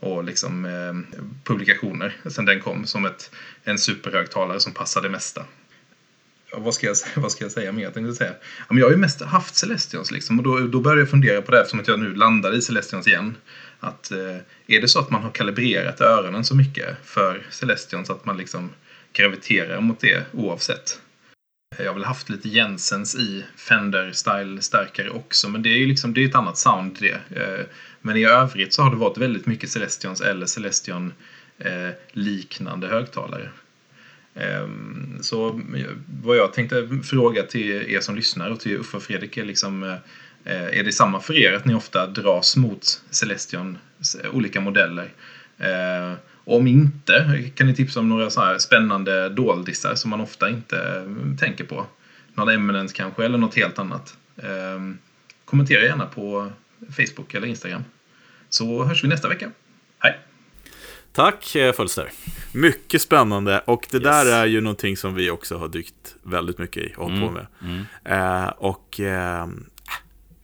[0.00, 2.86] och liksom, eh, publikationer sen den kom.
[2.86, 3.30] Som ett,
[3.64, 5.44] en superhögtalare som passar det mesta.
[6.52, 7.82] vad, ska jag, vad ska jag säga mer?
[7.82, 8.34] Jag tänkte säga.
[8.58, 10.38] Ja, men jag har ju mest haft Celestions liksom.
[10.38, 13.06] Och då, då började jag fundera på det eftersom att jag nu landar i Celestions
[13.06, 13.36] igen.
[13.80, 14.36] Att eh,
[14.66, 18.70] är det så att man har kalibrerat öronen så mycket för Celestions att man liksom
[19.12, 21.00] graviterar mot det oavsett.
[21.78, 25.86] Jag har väl haft lite Jensens i Fender Style stärkare också, men det är ju
[25.86, 27.20] liksom, det är ett annat sound det.
[27.30, 27.60] Eh,
[28.00, 33.50] men i övrigt så har det varit väldigt mycket Celestions eller Celestion-liknande eh, högtalare.
[34.34, 35.86] Ehm, så eh,
[36.22, 39.98] vad jag tänkte fråga till er som lyssnar och till Uffe och Fredrik är liksom
[40.44, 45.12] är det samma för er att ni ofta dras mot Celestions olika modeller?
[46.44, 50.78] Om inte, kan ni tipsa om några så här spännande doldisar som man ofta inte
[50.78, 51.86] mm, tänker på?
[52.34, 54.16] Några Eminence kanske, eller något helt annat.
[54.36, 54.94] Eh,
[55.44, 56.52] kommentera gärna på
[56.96, 57.84] Facebook eller Instagram.
[58.48, 59.50] Så hörs vi nästa vecka.
[59.98, 60.18] Hej!
[61.12, 62.10] Tack eh, Fölster.
[62.52, 64.04] Mycket spännande och det yes.
[64.04, 67.28] där är ju någonting som vi också har dykt väldigt mycket i och hållit mm.
[67.28, 67.46] på med.
[67.62, 68.44] Mm.
[68.44, 69.46] Eh, och eh,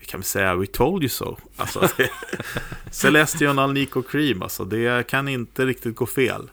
[0.09, 1.37] kan vi säga We told you so.
[1.57, 2.11] Alltså, det,
[2.91, 6.51] Celestion Alnico Cream, alltså, det kan inte riktigt gå fel.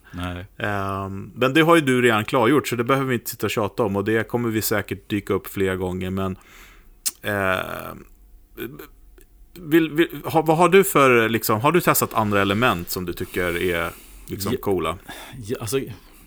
[0.58, 3.52] Um, men det har ju du redan klargjort, så det behöver vi inte sitta och
[3.52, 3.96] tjata om.
[3.96, 6.38] Och det kommer vi säkert dyka upp fler gånger, men...
[7.26, 7.96] Uh,
[9.54, 13.14] vill, vill, ha, vad har du för, liksom, har du testat andra element som du
[13.14, 13.90] tycker är
[14.28, 14.58] liksom, Ja.
[14.62, 14.98] coola?
[15.46, 15.80] Ja, alltså,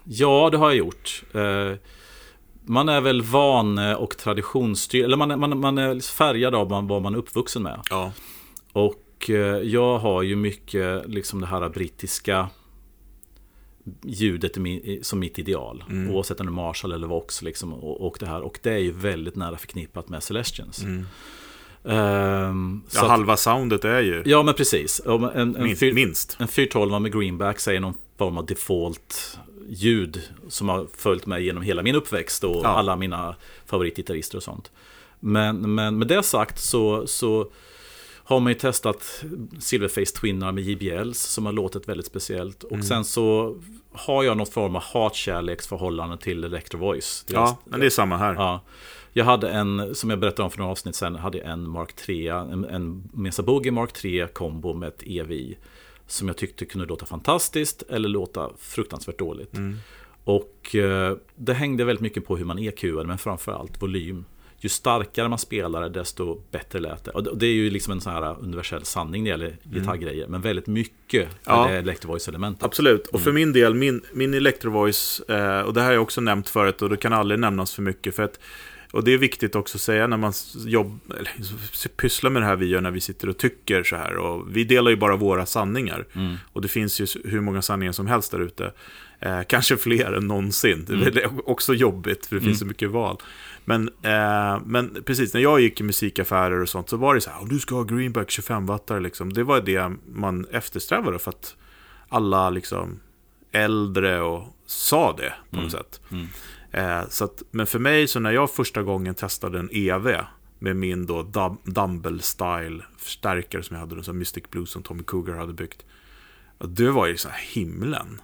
[0.05, 1.23] ja, det har jag gjort.
[1.33, 1.73] Eh,
[2.69, 7.15] man är väl vane och traditionsstyrd, eller man man, man är färgad av vad man
[7.15, 7.81] är uppvuxen med.
[7.91, 8.13] Ja.
[8.73, 12.49] Och eh, jag har ju mycket liksom det här brittiska
[14.03, 14.53] ljudet
[15.03, 15.85] som mitt ideal.
[15.91, 16.15] Mm.
[16.15, 18.41] Oavsett om det är Marshall eller Vox liksom, och, och det här.
[18.41, 20.85] Och det är ju väldigt nära förknippat med Celestians.
[21.85, 25.01] Ehm, så ja, att- halva soundet är ju ja men precis.
[25.07, 26.37] En, en, minst.
[26.41, 29.39] en 412 med greenback säger någon form av default
[29.69, 32.69] ljud som har följt mig genom hela min uppväxt och Ja.
[32.69, 33.35] alla mina
[33.67, 34.71] favoritgitarrister och sånt.
[35.21, 37.51] Men, men med det sagt så, så
[38.15, 39.25] har man ju testat
[39.59, 42.65] Silverface Twinnar med JBLs som har låtit väldigt speciellt.
[42.65, 42.79] Mm.
[42.79, 43.57] Och sen så
[43.93, 47.25] har jag något form av hatkärleksförhållande till Electro Voice.
[47.29, 48.35] Ja, men det är samma här.
[48.35, 48.61] Ja.
[49.13, 51.93] Jag hade en, som jag berättade om för några avsnitt sen, hade jag en Mark
[51.97, 55.59] 3, en, en Mesa Boogie Mark 3 kombo med ett EVI.
[56.11, 59.53] Som jag tyckte kunde låta fantastiskt eller låta fruktansvärt dåligt.
[60.25, 64.25] Och eh, det hängde väldigt mycket på hur man EQade, men framförallt volym.
[64.61, 67.11] Ju starkare man spelade, desto bättre lät det.
[67.11, 70.27] Och det- är ju liksom en sån här universell sanning när det gäller gitarrgrejer.
[70.29, 71.69] Men väldigt mycket Ja.
[71.69, 72.65] är det Voice-elementet.
[72.65, 76.03] Absolut, och för min del, min, min Electro Voice, eh, och det här har jag
[76.03, 78.15] också nämnt förut och det kan aldrig nämnas för mycket.
[78.17, 78.41] För att,
[78.93, 80.33] och det är viktigt också att säga när man
[80.67, 84.17] jobb, eller, pysslar med det här vi gör när vi sitter och tycker så här.
[84.17, 86.07] Och vi delar ju bara våra sanningar.
[86.53, 88.73] Och det finns ju hur många sanningar som helst där ute.
[89.21, 90.85] Eh, kanske fler än någonsin.
[90.89, 93.17] Det är väl också jobbigt för det finns så mycket val.
[93.65, 97.31] Men, eh, men precis, när jag gick i musikaffärer och sånt så var det så
[97.31, 99.33] här, "Om du ska ha greenback 25-wattare liksom.
[99.33, 101.57] Det var det man eftersträvade för att
[102.09, 103.01] alla liksom
[103.53, 106.01] äldre och sa det på något sätt.
[106.73, 110.17] Eh, så att, men för mig, så när jag första gången testade en EV
[110.59, 115.03] med min då dum- Dumble Style förstärkare som jag hade, som Mystic Blues som Tommy
[115.07, 115.85] Cougar hade byggt.
[116.59, 118.21] Det var ju så här himlen.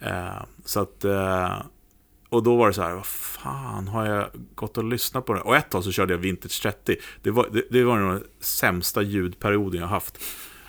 [0.00, 1.62] Eh, så att, eh,
[2.28, 5.40] och då var det så här, vad fan har jag gått och lyssnat på det?
[5.40, 6.96] Och ett tag så körde jag Vintage 30.
[7.22, 10.18] Det var, det, det var den sämsta ljudperioden jag haft.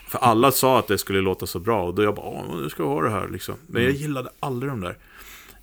[0.07, 2.83] För alla sa att det skulle låta så bra och då jag bara, nu ska
[2.83, 3.55] jag ha det här liksom.
[3.67, 4.97] Men jag gillade aldrig de där.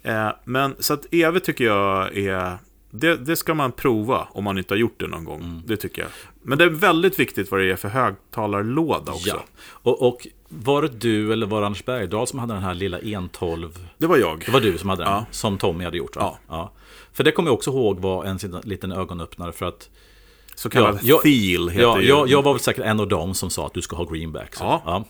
[0.03, 2.59] Eh, men så att EV tycker jag är,
[2.91, 5.63] det, det ska man prova om man inte har gjort det någon gång.
[5.67, 6.11] Det tycker jag.
[6.43, 9.29] Men det är väldigt viktigt vad det är för högtalarlåda också.
[9.29, 9.45] Ja.
[9.63, 12.99] Och, och var det du eller var det Anders Bergdahl som hade den här lilla
[12.99, 13.87] 112?
[13.99, 14.43] Det var jag.
[14.47, 15.25] Det var du som hade den, Ja.
[15.31, 16.39] som Tommy hade gjort va?
[16.49, 16.73] Ja.
[17.13, 19.89] För det kommer jag också ihåg var en liten ögonöppnare för att
[20.55, 23.51] Så kallad jag- feel heter ja, jag, jag var väl säkert en av dem som
[23.51, 24.55] sa att du ska ha greenback.
[24.55, 25.05] Så, Ja.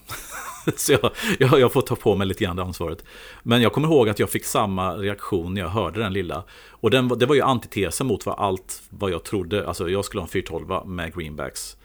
[0.76, 3.04] så jag, jag, jag får ta på mig lite grann det ansvaret.
[3.42, 6.44] Men jag kommer ihåg att jag fick samma reaktion när jag hörde den lilla.
[6.70, 9.68] Och den, det var ju antitesen mot vad allt vad jag trodde.
[9.68, 11.76] Alltså jag skulle ha en 412 med greenbacks.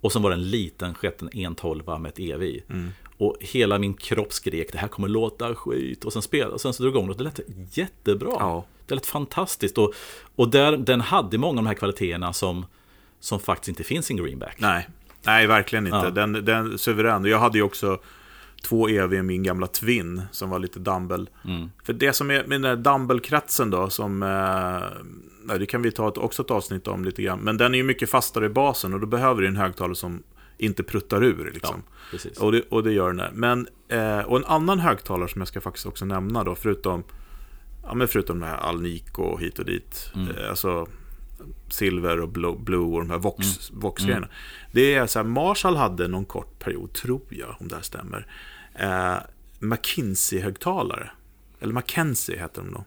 [0.00, 2.62] Och sen var det en liten sketen 112 med ett EVI.
[2.70, 2.90] Mm.
[3.18, 6.04] Och hela min kropp skrek det här kommer låta skit.
[6.04, 8.30] Och sen spelade och sen så drog jag igång det och det lät jättebra.
[8.38, 8.64] Ja.
[8.86, 9.78] Det lät fantastiskt.
[9.78, 9.94] Och,
[10.36, 12.66] och där, den hade många av de här kvaliteterna som,
[13.20, 14.54] som faktiskt inte finns i en greenback.
[14.58, 14.88] Nej,
[15.22, 15.98] nej verkligen inte.
[15.98, 16.10] Ja.
[16.10, 17.24] Den, den suverän.
[17.24, 18.00] Jag hade ju också
[18.62, 21.30] två EV i min gamla Twin som var lite dumbbell.
[21.44, 21.70] Mm.
[21.84, 24.22] För det som är med den där dumbbell-kretsen då, som...
[24.22, 27.38] Eh, det kan vi ta ett, också ett avsnitt om lite grann.
[27.38, 30.22] Men den är ju mycket fastare i basen och då behöver du en högtalare som
[30.58, 31.50] inte pruttar ur.
[31.54, 31.82] Liksom.
[32.10, 32.38] Precis.
[32.38, 33.30] Och, det, och det gör den där.
[33.34, 37.04] Men, eh, och en annan högtalare som jag ska faktiskt också nämna då, förutom,
[37.82, 40.12] ja, men förutom det här Alnico hit och dit.
[40.14, 40.86] Eh, alltså
[41.68, 44.28] Silver och Blue, Blue och de här Vox, Vox-grejerna.
[44.72, 48.26] Det är så här, Marshall hade någon kort period, tror jag, om det här stämmer.
[48.74, 49.14] Eh,
[49.60, 51.10] McKinsey-högtalare.
[51.60, 52.84] Eller Mackenzie heter de då.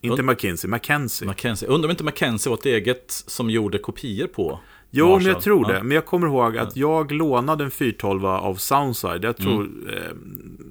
[0.00, 1.26] Inte Und- McKinsey, Mackenzie.
[1.26, 1.68] Mackenzie.
[1.68, 5.32] Undrar om inte Mackenzie var ett eget som gjorde kopior på Jo, men Marshall.
[5.32, 5.74] jag tror det.
[5.76, 5.82] Ja.
[5.82, 9.24] Men jag kommer ihåg att jag lånade en 412 av Soundside.
[9.24, 9.88] Jag tror, Mm.
[9.88, 10.12] eh,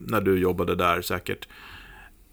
[0.08, 1.48] när du jobbade där säkert.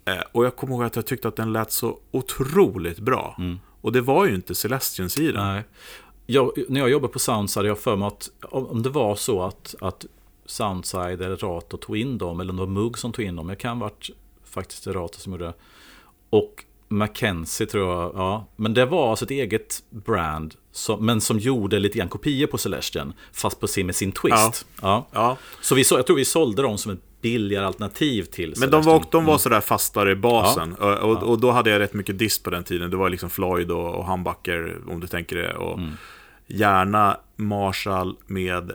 [0.05, 3.37] Eh, och jag kommer ihåg att jag tyckte att den lät så otroligt bra.
[3.81, 5.47] Och det var ju inte Celestians i den.
[5.47, 5.63] Nej.
[6.27, 9.43] Jag, när jag jobbade på Soundside, jag har för mig att om det var så
[9.43, 10.07] att, att
[10.47, 13.49] Soundside eller Rato tog in dem, eller om det var Mugg som tog in dem,
[13.49, 14.11] jag kan varit
[14.45, 15.55] faktiskt Rato som gjorde det.
[16.31, 18.47] Och Mackenzie tror jag, ja.
[18.57, 22.59] Men det var alltså ett eget brand, som, men som gjorde lite grann kopior på
[22.59, 24.67] Celestian, fast på sin, med sin twist.
[24.83, 25.07] Ja.
[25.13, 28.71] Ja, Så vi, så, jag tror vi sålde dem som ett billigare alternativ till men
[28.71, 30.75] de var, de var sådär fastare i basen.
[30.75, 32.91] Och, och, och då hade jag rätt mycket disk på den tiden.
[32.91, 35.55] Det var liksom Floyd och, och Humbucker, om du tänker det.
[35.55, 35.81] Och
[36.47, 38.71] gärna Marshall med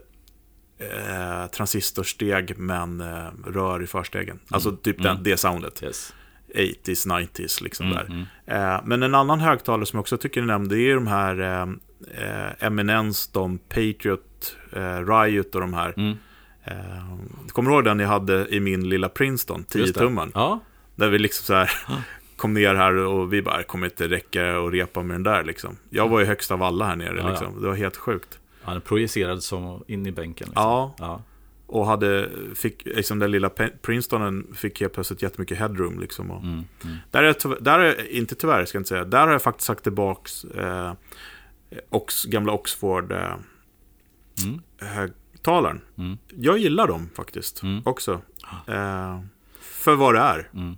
[0.80, 4.40] eh, transistorsteg men eh, rör i förstegen.
[4.50, 5.84] Alltså typ den, det soundet.
[5.84, 6.14] Yes.
[6.56, 8.06] 80s, 90s liksom Mm, där.
[8.06, 8.74] mm.
[8.76, 11.40] Eh, men en annan högtalare som jag också tycker ni nämnde, det är de här
[11.40, 11.62] eh,
[12.24, 15.94] eh, Eminence, de Patriot, eh, Riot och de här.
[16.64, 16.76] Eh,
[17.48, 20.00] kommer du ihåg den jag hade i min lilla Princeton, 10 Just det.
[20.00, 20.32] tummen?
[20.36, 20.60] Ja,
[20.96, 21.72] Där vi liksom så här
[22.38, 25.44] kom ner här och vi bara, "Det kommer inte räcka att repa med den där
[25.44, 25.78] liksom.
[25.90, 27.62] Jag var ju högst av alla här nere Ja, liksom.
[27.62, 28.40] Det var helt sjukt.
[28.66, 30.48] ja den projicerades som in i bänken.
[30.48, 30.64] Liksom.
[30.64, 31.22] Ja, ja.
[31.68, 33.50] och hade, fick, liksom den lilla
[33.82, 36.32] Princetonen fick helt plötsligt jättemycket headroom liksom.
[36.32, 36.98] Och, Mm, mm.
[37.12, 39.84] Där är, där är, inte tyvärr ska jag inte säga, där har jag faktiskt sagt
[39.84, 40.94] tillbaks eh,
[41.90, 43.36] Ox, gamla Oxford eh,
[44.44, 44.62] Mm.
[45.48, 45.82] Högtalaren.
[45.98, 46.18] Mm.
[46.38, 47.82] Jag gillar dem faktiskt Mm.
[47.86, 48.22] också.
[48.68, 49.20] Eh,
[49.62, 50.50] för vad det är.
[50.54, 50.76] Mm.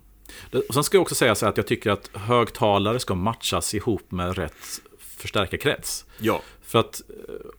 [0.68, 4.11] Och sen ska jag också säga så att jag tycker att högtalare ska matchas ihop
[4.11, 6.05] med rätt förstärkarkrets.
[6.20, 6.41] Ja.
[6.61, 7.49] För att eh,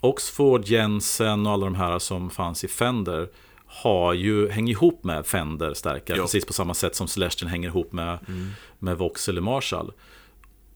[0.00, 3.28] Oxford, Jensen och alla de här som fanns i Fender
[3.66, 6.22] har ju, hänger ihop med Fender stärkare, Ja.
[6.24, 8.50] precis på samma sätt som Celestion hänger ihop med, Mm.
[8.78, 9.92] med Vox eller Marshall.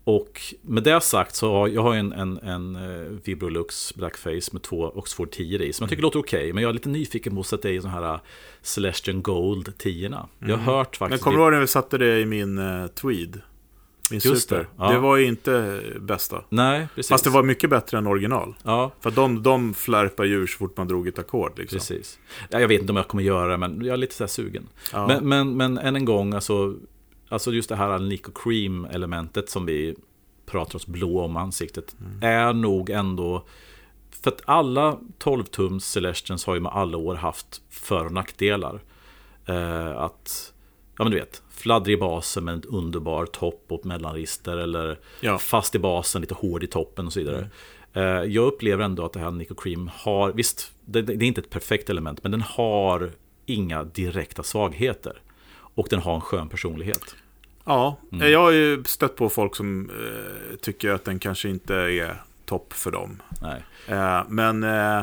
[0.04, 4.62] Och med det sagt så har jag har en, en, en eh, Vibrolux Blackface med
[4.62, 6.52] två Oxford 10 i som jag tycker låter okej.
[6.52, 8.20] men jag är lite nyfiken på att sätta i sådana här eh,
[8.62, 11.24] Celestion Gold 10 Jag har hört Men faktiskt...
[11.24, 13.40] kommer du ihåg när vi satte det i min eh, Tweed?
[14.10, 14.62] Min Just Super.
[14.62, 14.92] det, ja.
[14.92, 16.44] Det var ju inte bästa.
[16.48, 17.08] Nej, precis.
[17.08, 18.54] Fast det var mycket bättre än original.
[18.62, 21.58] Ja, För de, de flärpar djur så fort man drog ett ackord.
[21.58, 21.78] Liksom.
[21.78, 22.18] Precis.
[22.50, 24.28] Ja, Jag vet inte om jag kommer göra det, men jag är lite så här
[24.28, 24.68] sugen.
[24.92, 25.06] Ja.
[25.06, 26.74] Men, men, men än en gång, alltså,
[27.34, 29.94] alltså just det här Nico Cream-elementet som vi
[30.46, 33.44] pratar oss blå om ansiktet, är nog ändå...
[34.22, 38.82] För att alla 12-tums Celestians har ju med alla år haft för och nackdelar.
[39.46, 40.52] Eh, att,
[40.98, 44.98] ja men du vet, fladdrig i basen med en underbar topp och ett mellanregister eller
[45.20, 45.38] Ja.
[45.38, 47.50] fast i basen, lite hård i toppen och så vidare.
[47.92, 51.40] Eh, Jag upplever ändå att det här Nico Cream har, visst, det, det är inte
[51.40, 53.10] ett perfekt element, men den har
[53.46, 55.20] inga direkta svagheter.
[55.76, 57.14] Och den har en skön personlighet.
[57.64, 58.32] Ja, Mm.
[58.32, 62.72] jag har ju stött på folk som eh, tycker att den kanske inte är topp
[62.72, 63.22] för dem.
[63.86, 65.02] Eh, men, eh,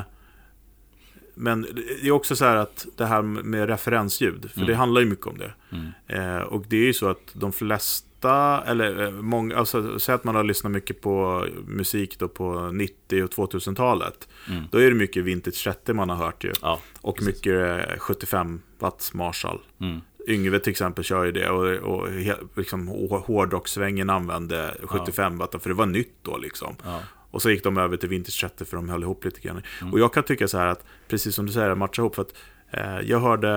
[1.35, 1.61] men
[2.01, 5.27] det är också så här att det här med referensljud, för det handlar ju mycket
[5.27, 5.53] om det.
[5.71, 5.91] Mm.
[6.37, 10.23] Eh, och det är ju så att de flesta, eller eh, många, alltså säg att
[10.23, 14.27] man har lyssnat mycket på musik då på 90 och 2000-talet.
[14.49, 14.63] Mm.
[14.71, 16.53] Då är det mycket Vintage 30 man har hört ju.
[16.61, 19.59] Ja, Och mycket eh, 75 watts Marshall.
[20.31, 20.45] Mm.
[20.45, 22.07] Yngve till exempel kör ju det och, och
[22.55, 26.75] liksom, hår- hårdrockssvängen använde 75 watt för det var nytt då liksom.
[26.83, 26.99] ja.
[27.31, 29.61] Och så gick de över till Vintage 30 för de höll ihop lite grann.
[29.81, 29.93] Mm.
[29.93, 32.15] Och jag kan tycka så här att, precis som du säger, matcha ihop.
[32.15, 32.33] För att,
[32.71, 33.49] eh, jag hörde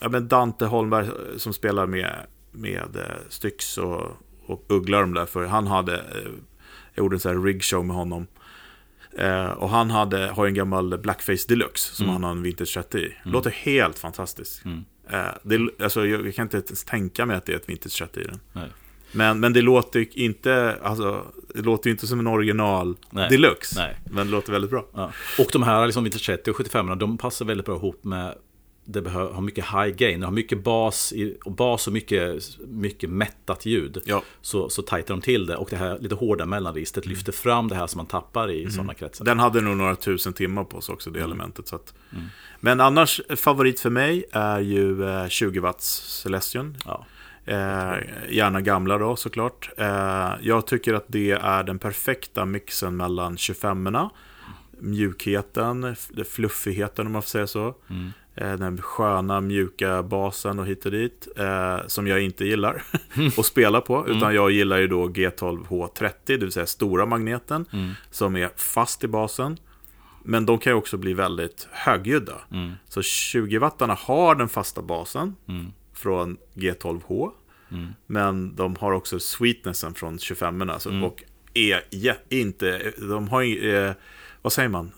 [0.00, 4.02] ja, men Dante Holmberg eh, som spelar med, med eh, Styx och,
[4.46, 5.26] och Uggla de där.
[5.26, 6.30] För han hade, eh,
[6.94, 8.26] jag gjorde en sån här rigshow med honom.
[9.18, 12.12] Eh, och han hade, har en gammal Blackface Deluxe som Mm.
[12.12, 13.14] han har en Vintage 30 i.
[13.22, 14.64] Låter helt fantastiskt.
[14.64, 14.84] Mm.
[15.12, 18.24] Eh, det, alltså, jag, kan inte ens tänka mig att det är ett 30 i
[18.24, 18.40] den.
[18.52, 18.68] Nej.
[19.12, 23.28] Men, men det låter inte, alltså, det låter inte som en original Nej.
[23.28, 23.80] deluxe.
[23.80, 23.96] Nej.
[24.04, 24.86] Men det låter väldigt bra.
[24.94, 25.12] Ja.
[25.38, 28.34] Och de här liksom Vintage 30 och 75 de passar väldigt bra ihop med
[28.84, 32.42] det behöver, har mycket high gain, det har mycket bas, i, och bas och mycket,
[32.68, 33.98] mycket mättat ljud.
[34.04, 34.22] Ja.
[34.40, 37.74] Så, så tajtar de till det och det här lite hårda mellanregistret lyfter fram det
[37.74, 39.24] här som man tappar i sådana kretsar.
[39.24, 41.18] Den hade nog några tusen timmar på sig också, Mm.
[41.20, 41.68] det elementet.
[41.68, 41.94] Så att.
[42.60, 45.86] Men annars, favorit för mig är ju eh, 20 watts
[46.22, 46.76] Celestion.
[46.84, 47.06] Ja.
[47.44, 47.94] Eh,
[48.30, 49.70] gärna gamla då såklart.
[49.76, 54.10] Eh, jag tycker att det är den perfekta mixen mellan 25orna,
[54.92, 57.74] mjukheten, f- fluffigheten om man får säga så.
[57.90, 58.12] Mm.
[58.34, 61.28] Eh, den sköna mjuka basen och hit och dit.
[61.36, 62.82] Eh, som jag inte gillar
[63.38, 64.08] att spela på.
[64.08, 67.64] Utan jag gillar ju då G12H30, det vill säga stora magneten.
[67.72, 67.92] Mm.
[68.10, 69.56] Som är fast i basen.
[70.24, 72.34] Men de kan ju också bli väldigt högljudda.
[72.52, 72.72] Mm.
[72.88, 75.66] Så 20-wattarna har den fasta basen Mm.
[75.94, 77.30] från G12H.
[77.70, 77.88] Mm.
[78.06, 80.78] Men de har också sweetnessen från 25orna.
[80.78, 81.04] Så, Mm.
[81.04, 81.22] Och
[81.54, 83.92] är jä- inte, de har ju, eh,
[84.42, 84.92] vad säger man?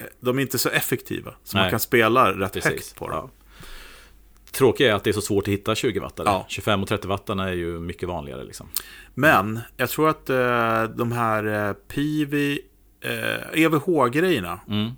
[0.00, 1.34] Eh, De är inte så effektiva.
[1.44, 1.70] Så man Nej.
[1.70, 2.70] kan spela rätt Precis.
[2.70, 3.30] högt på dem.
[3.58, 3.64] Ja.
[4.52, 6.26] Tråkiga är att det är så svårt att hitta 20 wattare.
[6.28, 6.44] Ja.
[6.48, 8.44] 25 och 30 wattarna är ju mycket vanligare.
[8.44, 8.66] Liksom.
[9.14, 12.60] Men jag tror att eh, de här eh, Pivi,
[13.00, 14.90] eh, EVH-grejerna, Mm.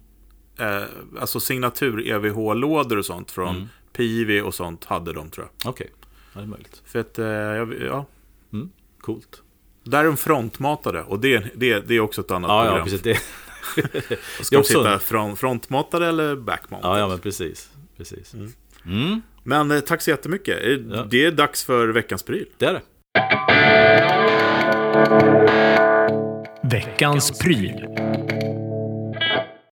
[0.59, 0.89] eh,
[1.21, 3.69] alltså signatur EVH-lådor och sånt från Mm.
[3.93, 5.71] Pivi och sånt hade de tror jag.
[5.71, 6.83] Okej, ja, det är möjligt.
[6.85, 7.27] För att, eh,
[7.87, 8.07] ja,
[8.53, 8.71] Mm.
[9.01, 9.43] Coolt.
[9.85, 12.79] där är de frontmatade och det, det, det är också ett annat Ja, program.
[12.79, 13.03] ja, precis.
[13.03, 13.19] Det...
[14.41, 16.95] Ska de också- sitta front, frontmatade eller backmatade?
[16.95, 17.71] Ja, ja, men precis.
[17.97, 18.35] precis.
[18.87, 19.23] Mm.
[19.43, 20.59] Men eh, tack så jättemycket.
[20.91, 21.07] Ja.
[21.11, 22.47] Det är dags för veckans pryl.
[22.59, 22.83] Det är det.
[26.63, 27.87] Veckans pryl.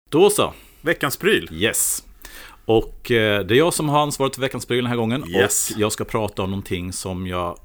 [0.09, 0.55] Då så.
[0.81, 1.49] Veckans pryl.
[1.53, 2.05] Yes.
[2.65, 5.25] Och eh, det är jag som har ansvaret för veckans pryl den här gången.
[5.29, 5.71] Yes.
[5.71, 7.59] Och jag ska prata om någonting som jag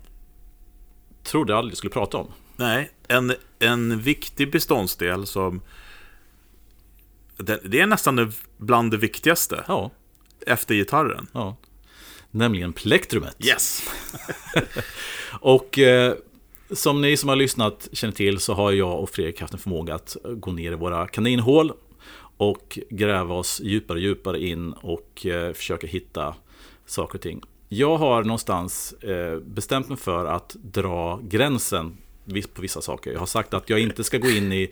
[1.23, 2.27] trodde aldrig skulle prata om.
[2.55, 5.61] Nej, en, en viktig beståndsdel som...
[7.37, 9.91] Det, det är nästan det- bland det viktigaste Ja,
[10.47, 11.27] efter gitarren.
[11.31, 11.55] ja.
[12.31, 13.35] Nämligen plektrumet.
[13.45, 13.83] Yes!
[15.39, 16.13] Och eh,
[16.71, 19.95] som ni som har lyssnat känner till så har jag och Fredrik haft en förmåga
[19.95, 21.71] att gå ner i våra kaninhål
[22.37, 26.35] och gräva oss djupare och djupare in och eh, försöka hitta
[26.85, 27.41] saker och ting.
[27.69, 31.97] Jag har någonstans eh, bestämt mig för att dra gränsen
[32.53, 33.11] på vissa saker.
[33.11, 34.71] Jag har sagt att jag inte ska gå in i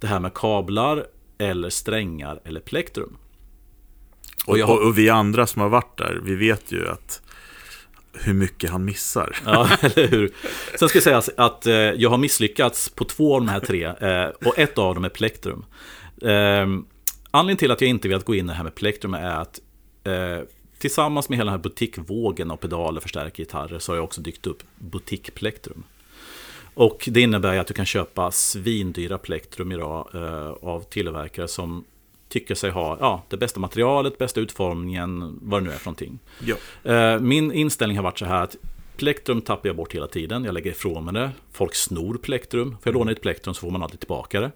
[0.00, 1.06] det här med kablar
[1.38, 3.16] eller strängar eller plektrum.
[4.46, 7.22] Och, har- och, och vi andra som har varit där, vi vet ju att
[8.12, 9.36] hur mycket han missar.
[9.44, 10.32] Ja, eller hur?
[10.78, 13.84] Sen ska jag säga att eh, jag har misslyckats på två av de här tre.
[13.84, 15.64] Eh, och ett av dem är plektrum.
[16.22, 16.66] Eh,
[17.30, 19.60] anledningen till att jag inte velat gå in i det här med plektrum är att
[20.04, 20.38] eh,
[20.78, 24.46] tillsammans med hela den här butikvågen av pedaler, förstärker, gitarrer så har jag också dykt
[24.46, 25.82] upp butikplektrum.
[26.76, 31.84] Och det innebär att du kan köpa svindyra plektrum idag eh, av tillverkare som
[32.28, 36.18] tycker sig ha ja, det bästa materialet, bästa utformningen, vad det nu är för någonting.
[36.44, 36.56] Ja.
[36.92, 38.56] Eh, Min inställning har varit så här att
[38.96, 40.44] plektrum tappar jag bort hela tiden.
[40.44, 41.30] Jag lägger ifrån mig det.
[41.52, 42.70] Folk snor plektrum.
[42.70, 44.50] Får jag låna ett plektrum så får man alltid tillbaka det.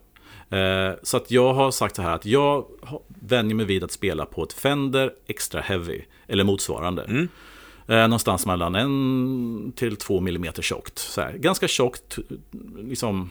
[0.59, 2.65] Eh, Så att jag har sagt så här att jag
[3.21, 6.01] vänjer mig vid att spela på ett Fender Extra Heavy.
[6.27, 7.29] Eller motsvarande.
[7.91, 10.99] Eh, Någonstans mellan en till två millimeter tjockt.
[10.99, 12.19] Så här, ganska tjockt
[12.79, 13.31] liksom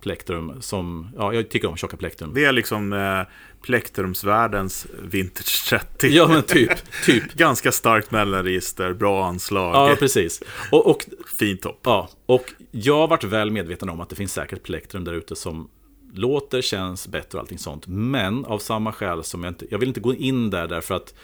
[0.00, 2.30] plektrum som, ja jag tycker om tjocka plektrum.
[2.34, 3.22] Det är liksom eh,
[3.62, 6.08] plektrumsvärldens vintage 30.
[6.08, 6.70] Ja men typ,
[7.04, 7.32] typ.
[7.34, 10.42] Ganska starkt mellanregister, bra anslag, Ja precis.
[10.72, 11.06] Och, och
[11.38, 11.80] fin topp.
[11.82, 15.36] Ja, och jag har varit väl medveten om att det finns säkert plektrum där ute
[15.36, 15.68] som
[16.14, 17.86] låter, känns bättre och allting sånt.
[17.86, 21.14] Men av samma skäl som jag inte, jag vill inte gå in där därför att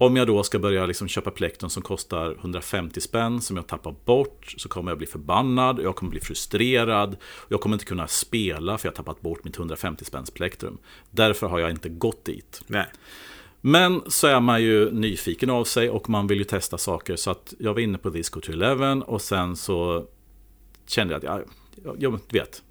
[0.00, 3.94] om jag då ska börja liksom köpa plektrum som kostar 150 spänn som jag tappar
[4.04, 7.16] bort så kommer jag bli förbannad, jag kommer bli frustrerad.
[7.48, 10.78] Jag kommer inte kunna spela för jag har tappat bort mitt 150 spänns plektrum.
[11.10, 12.62] Därför har jag inte gått dit.
[12.66, 12.86] Nej.
[13.60, 17.16] Men så är man ju nyfiken av sig och man vill ju testa saker.
[17.16, 20.06] Så att jag var inne på Disco 211 och sen så
[20.86, 21.52] kände jag att, ja,
[21.84, 22.62] jag, jag vet,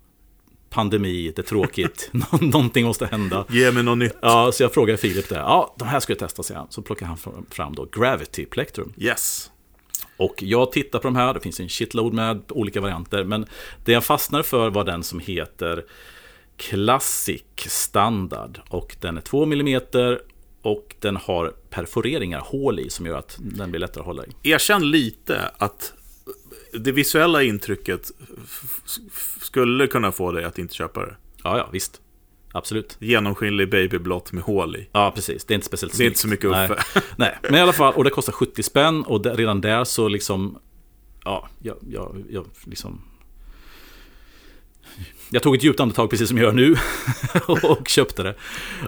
[0.69, 3.45] pandemi, det är tråkigt, Nå- någonting måste hända.
[3.49, 4.15] Ge mig något nytt.
[4.21, 6.67] Ja, så jag frågade Filip där, ja, de här ska jag testa, säger han.
[6.71, 8.93] Så plockade han fram- då Gravity Plektrum.
[8.97, 9.51] Yes.
[10.17, 13.23] Och jag tittar på de här, det finns en shitload med olika varianter.
[13.23, 13.45] Men
[13.85, 15.85] det jag fastnade för var den som heter
[16.57, 18.59] Classic Standard.
[18.69, 19.81] Och den är 2 mm
[20.61, 24.51] och den har perforeringar, hål i, som gör att den blir lättare att hålla i.
[24.51, 25.93] Erkänn lite att
[26.73, 28.11] det visuella intrycket
[29.41, 31.15] skulle kunna få dig att inte köpa det.
[31.43, 32.01] Ja, ja, visst.
[32.51, 32.97] Absolut.
[32.99, 34.89] Genomskinlig babyblått med hål i.
[34.91, 35.45] Ja, precis.
[35.45, 36.41] Det är inte speciellt Det är inte snyggt.
[36.41, 36.83] så mycket Uffe.
[36.93, 37.03] Nej.
[37.17, 40.07] Nej, men i alla fall, och det kostar 70 spänn och det, redan där så
[40.07, 40.59] liksom,
[41.25, 43.01] ja, jag, jag, jag liksom
[45.31, 46.75] jag tog ett djupt andetag precis som jag gör nu
[47.69, 48.35] och köpte det.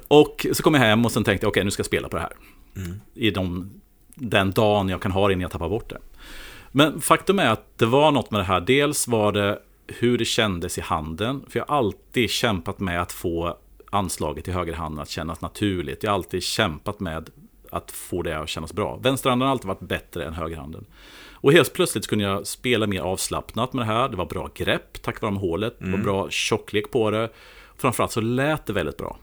[0.08, 2.18] Och så kom jag hem och sen tänkte jag, okej nu ska jag spela på
[2.18, 2.34] det här.
[3.14, 3.72] I de,
[4.16, 5.98] den dagen jag kan ha det innan jag tappar bort det.
[6.72, 8.62] Men faktum är att det var något med det här.
[8.62, 11.46] Dels var det hur det kändes i handen.
[11.50, 13.58] För jag har alltid kämpat med att få
[13.92, 16.04] anslaget i högerhanden att kännas naturligt.
[16.04, 17.30] Jag har alltid kämpat med
[17.72, 19.00] att få det att kännas bra.
[19.04, 20.86] Vänsterhanden har alltid varit bättre än högerhanden.
[21.32, 24.10] Och helt plötsligt kunde jag spela mer avslappnat med det här.
[24.10, 25.76] Det var bra grepp tack vare hålet.
[25.80, 27.30] Det var bra tjocklek på det.
[27.78, 29.18] Framförallt så lät det väldigt bra.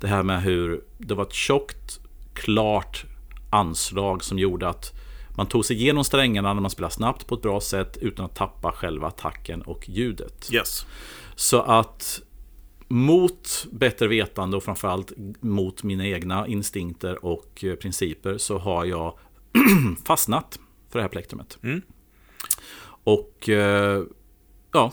[0.00, 2.00] Det här med hur det var ett tjockt,
[2.34, 3.04] klart
[3.50, 5.01] anslag som gjorde att
[5.36, 8.34] man tog sig igenom strängarna när man spelade snabbt på ett bra sätt utan att
[8.34, 10.48] tappa själva attacken och ljudet.
[10.52, 10.86] Yes.
[11.34, 12.22] Så att
[12.88, 19.18] mot bättre vetande och framförallt mot mina egna instinkter och eh, principer så har jag
[20.04, 20.58] fastnat
[20.90, 21.58] för det här plektrumet.
[21.62, 21.82] Mm.
[23.04, 24.02] Och eh,
[24.72, 24.92] ja,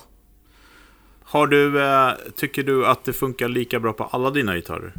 [1.24, 4.94] Har du, eh, tycker du att det funkar lika bra på alla dina gitarrer?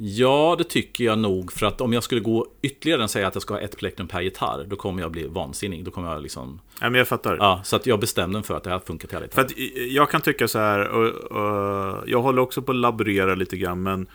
[0.00, 1.52] Ja, det tycker jag nog.
[1.52, 4.08] För att om jag skulle gå ytterligare än säga att jag ska ha ett plektrum
[4.08, 5.84] per gitarr, då kommer jag bli vansinnig.
[5.84, 6.60] Då kommer jag liksom...
[6.80, 7.36] Nej, men jag fattar.
[7.36, 9.68] Ja, så att jag bestämde mig för att det här funkar till alla För gitarrer.
[9.70, 13.34] att eh, jag kan tycka så här, och, och, jag håller också på att laborera
[13.34, 14.06] lite grann, men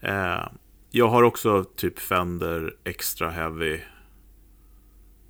[0.00, 0.48] eh,
[0.90, 3.78] jag har också typ Fender Extra Heavy.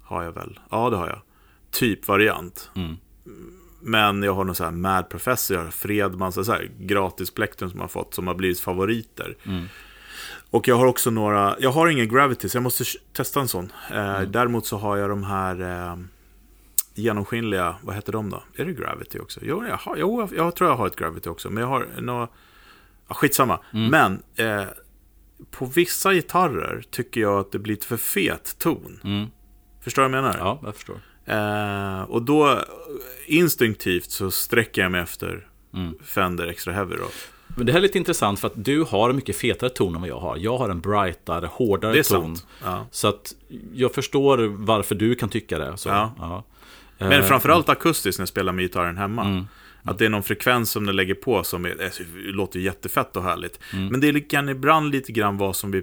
[0.03, 0.61] Har jag väl?
[0.71, 1.21] Ja, det har jag.
[1.71, 2.71] Typ variant.
[2.77, 2.97] Mm.
[3.81, 7.89] Men jag har någon så här Mad Professor, Fredman, så här gratis plektrum som har
[7.89, 9.37] fått, som har blivit favoriter.
[9.47, 9.65] Mm.
[10.55, 13.73] Och jag har också några, jag har ingen Gravity, så jag måste testa en sån.
[13.91, 14.33] Eh, Mm.
[14.33, 15.97] Däremot så har jag de här, eh,
[16.95, 18.43] genomskinliga, vad heter de då?
[18.57, 19.41] Är det Gravity också?
[19.43, 21.89] Jo, jag, har, jo, jag, jag tror jag har ett Gravity också, men jag har
[22.01, 22.29] några...
[23.09, 23.61] Ja, skitsamma.
[23.71, 24.65] Men eh,
[25.51, 29.01] på vissa gitarrer tycker jag att det blir lite för fet ton.
[29.05, 29.27] Mm.
[29.81, 30.39] Förstår du vad jag menar?
[30.39, 30.97] Ja, jag förstår.
[31.25, 32.61] Eh, och då
[33.27, 35.95] instinktivt så sträcker jag mig efter Mm.
[36.05, 37.09] Fender Extra Heavy då.
[37.57, 40.01] Men det här är lite intressant för att du har en mycket fetare ton än
[40.01, 40.37] vad jag har.
[40.37, 42.37] Jag har en brightare, hårdare Det är ton.
[42.37, 42.47] sant.
[42.65, 42.87] Ja.
[42.91, 43.35] Så att
[43.75, 45.77] jag förstår varför du kan tycka det.
[45.77, 46.45] Så, Ja.
[46.99, 49.25] Eh, Men framförallt akustiskt när jag spelar med gitarren hemma.
[49.25, 49.45] Mm.
[49.83, 53.23] Att det är någon frekvens som den lägger på som är, är, låter låter och
[53.23, 53.59] härligt.
[53.73, 53.87] Mm.
[53.87, 55.83] Men det kan ibland lite grann vara som vi,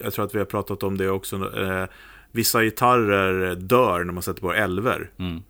[0.00, 1.84] jag tror att vi har pratat om det också, eh,
[2.32, 5.10] vissa gitarrer dör när man sätter på elver.
[5.18, 5.42] Mm.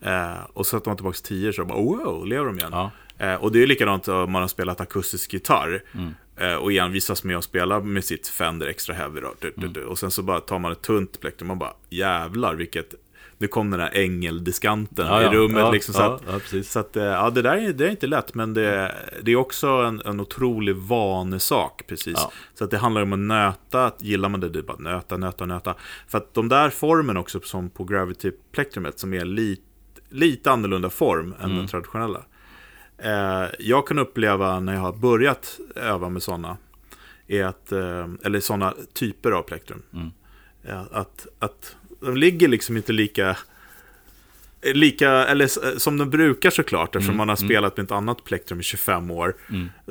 [0.00, 2.70] Eh, och sätter man tillbaka tio så bara, wow, lever de igen?
[2.72, 2.90] Ja.
[3.22, 5.82] Eh, och det är likadant om man har spelat akustisk gitarr.
[5.94, 6.14] Mm.
[6.36, 9.20] Eh, och envisas med att spela med sitt Fender Extra Heavy.
[9.20, 9.72] Då, du, Mm.
[9.72, 9.86] du, du.
[9.86, 12.94] Och sen så bara tar man ett tunt plektrum och bara, jävlar vilket...
[13.38, 15.58] Nu kom den här ängeldiskanten Ja, i rummet.
[15.60, 18.06] Ja, liksom, så att, ja, så att, eh, ja, det där är, det är inte
[18.06, 21.82] lätt, men det, det är också en, en otrolig vanesak.
[21.86, 22.18] Precis.
[22.54, 25.16] Så att det handlar om att nöta, att gillar man det, det är bara nöta,
[25.16, 25.74] nöta, nöta.
[26.08, 29.62] För att de där formen också, som på Gravity-plektrumet, som är lite,
[30.10, 31.56] lite annorlunda form än Mm.
[31.56, 32.22] den traditionella.
[33.04, 36.56] Eh, jag kan uppleva när jag har börjat öva med sådana,
[37.28, 40.10] är att, eh, eller sådana typer av plektrum, Mm.
[40.64, 43.36] eh, att, att de ligger liksom inte lika
[44.74, 48.60] Lika, eller s- som de brukar såklart, eftersom man har spelat med ett annat plektrum
[48.60, 49.34] i 25 år.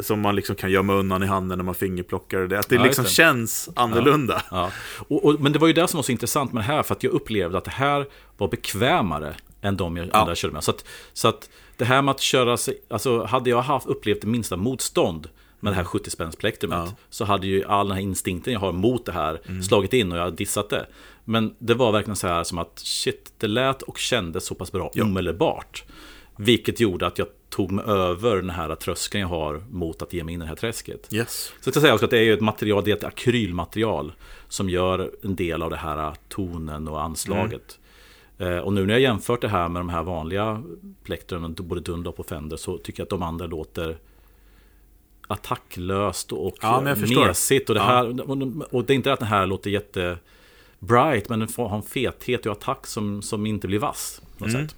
[0.01, 2.59] Som man liksom kan gömma undan i handen när man fingerplockar det.
[2.59, 3.09] Att det Ja, liksom det.
[3.09, 4.41] känns annorlunda.
[4.51, 4.72] Ja.
[5.07, 6.95] Och, och, men det var ju det som var så intressant med det här, för
[6.95, 8.05] att jag upplevde att det här
[8.38, 10.12] var bekvämare än de jag Ja.
[10.14, 10.64] andra körde med.
[10.64, 14.22] Så att, så att det här med att köra sig, alltså hade jag haft upplevt
[14.22, 16.95] det minsta motstånd med det här 70 spänns plektrumet Ja.
[17.09, 19.64] så hade ju all den här instinkten jag har mot det här Mm.
[19.64, 20.86] slagit in och jag hade dissat det.
[21.26, 24.72] Men det var verkligen så här som att shit, det lät och kändes så pass
[24.72, 25.03] bra Ja.
[25.03, 25.84] omedelbart.
[26.38, 30.24] Vilket gjorde att jag tog mig över den här tröskeln jag har mot att ge
[30.24, 31.14] mig in i det här träsket.
[31.14, 31.51] Yes.
[31.62, 34.14] Så jag ska säga också att det är ju ett material, det är ett akrylmaterial
[34.49, 37.80] som gör en del av det här tonen och anslaget.
[37.80, 37.81] Eh,
[38.60, 40.64] och nu när jag jämfört det här med de här vanliga
[41.04, 43.98] plektrumen, både Dunlop och Fender, så tycker jag att de andra låter
[45.28, 47.70] attacklöst och Ja, mesigt.
[47.70, 47.86] Och det, Ja.
[47.86, 48.32] här,
[48.76, 50.18] och det är inte att den här låter jätte
[50.80, 54.22] bright, men den får ha en fethet och attack som, som inte blir vass.
[54.39, 54.52] Mm.
[54.52, 54.76] sätt.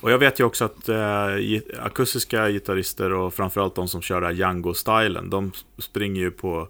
[0.00, 1.34] Och jag vet ju också att eh,
[1.82, 6.68] akustiska gitarrister och framförallt de som kör Django-stylen, de springer ju på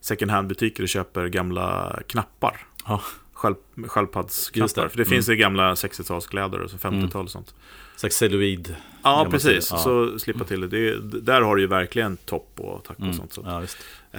[0.00, 2.66] second hand-butiker och köper gamla knappar.
[2.86, 3.00] Ja,
[3.42, 4.82] Sköld, Just sköldpaddsknappar.
[4.82, 4.88] det.
[4.88, 7.54] För det finns i gamla 60-talskläder och så 50-tal och sånt.
[7.96, 8.76] slags celluloid.
[9.02, 9.68] Ja, precis.
[9.70, 9.78] Ja.
[9.78, 10.66] Så slippa till det.
[10.68, 10.88] det.
[10.88, 13.16] är- Där har du ju verkligen topp och attack och Mm.
[13.16, 13.32] sånt.
[13.32, 13.42] Så.
[13.44, 13.62] Ja.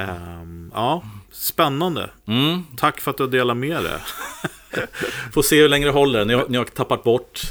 [0.04, 2.10] Ehm, ja, spännande.
[2.26, 2.64] Mm.
[2.78, 4.00] Tack för att du delade med dig.
[5.34, 6.26] Får se hur länge det håller.
[6.26, 7.42] När jag, när jag har tappat bort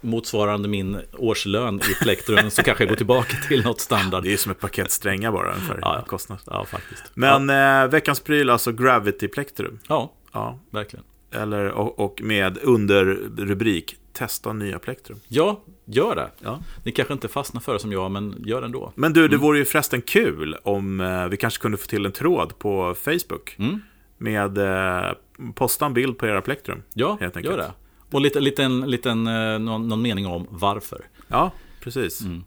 [0.00, 4.22] motsvarande min årslön i plektrum så kanske jag går tillbaka till något standard.
[4.22, 6.04] Det är som ett paket strängar bara för Ja, ja.
[6.06, 6.38] kostnad.
[6.46, 7.02] Ja, faktiskt.
[7.14, 9.78] Men eh, veckans pryl, alltså Gravity Plektrum.
[9.88, 11.04] Ja, Ja, verkligen.
[11.30, 15.20] eller, och, och med underrubrik Testa nya plektrum.
[15.28, 16.30] Ja, gör det.
[16.38, 16.60] Ja.
[16.84, 18.92] Ni kanske inte fastnar för det som jag, men gör det ändå.
[18.94, 22.12] Men du, det vore ju förresten kul om eh, vi kanske kunde få till en
[22.12, 23.56] tråd på Facebook.
[23.58, 23.80] Mm.
[24.18, 25.12] Med eh,
[25.54, 26.82] posta en bild på era plektrum.
[26.94, 27.72] Ja, gör det.
[28.10, 31.04] Och lite, liten, liten, eh, någon, någon mening om varför.
[31.28, 32.20] Ja, precis.
[32.20, 32.44] Mm.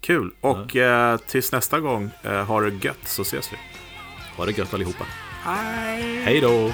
[0.00, 0.30] Kul.
[0.40, 3.56] Och eh, tills nästa gång, eh, ha det gött så ses vi.
[4.36, 5.04] Ha det gött allihopa.
[5.44, 6.22] Hej!
[6.24, 6.70] Hej då!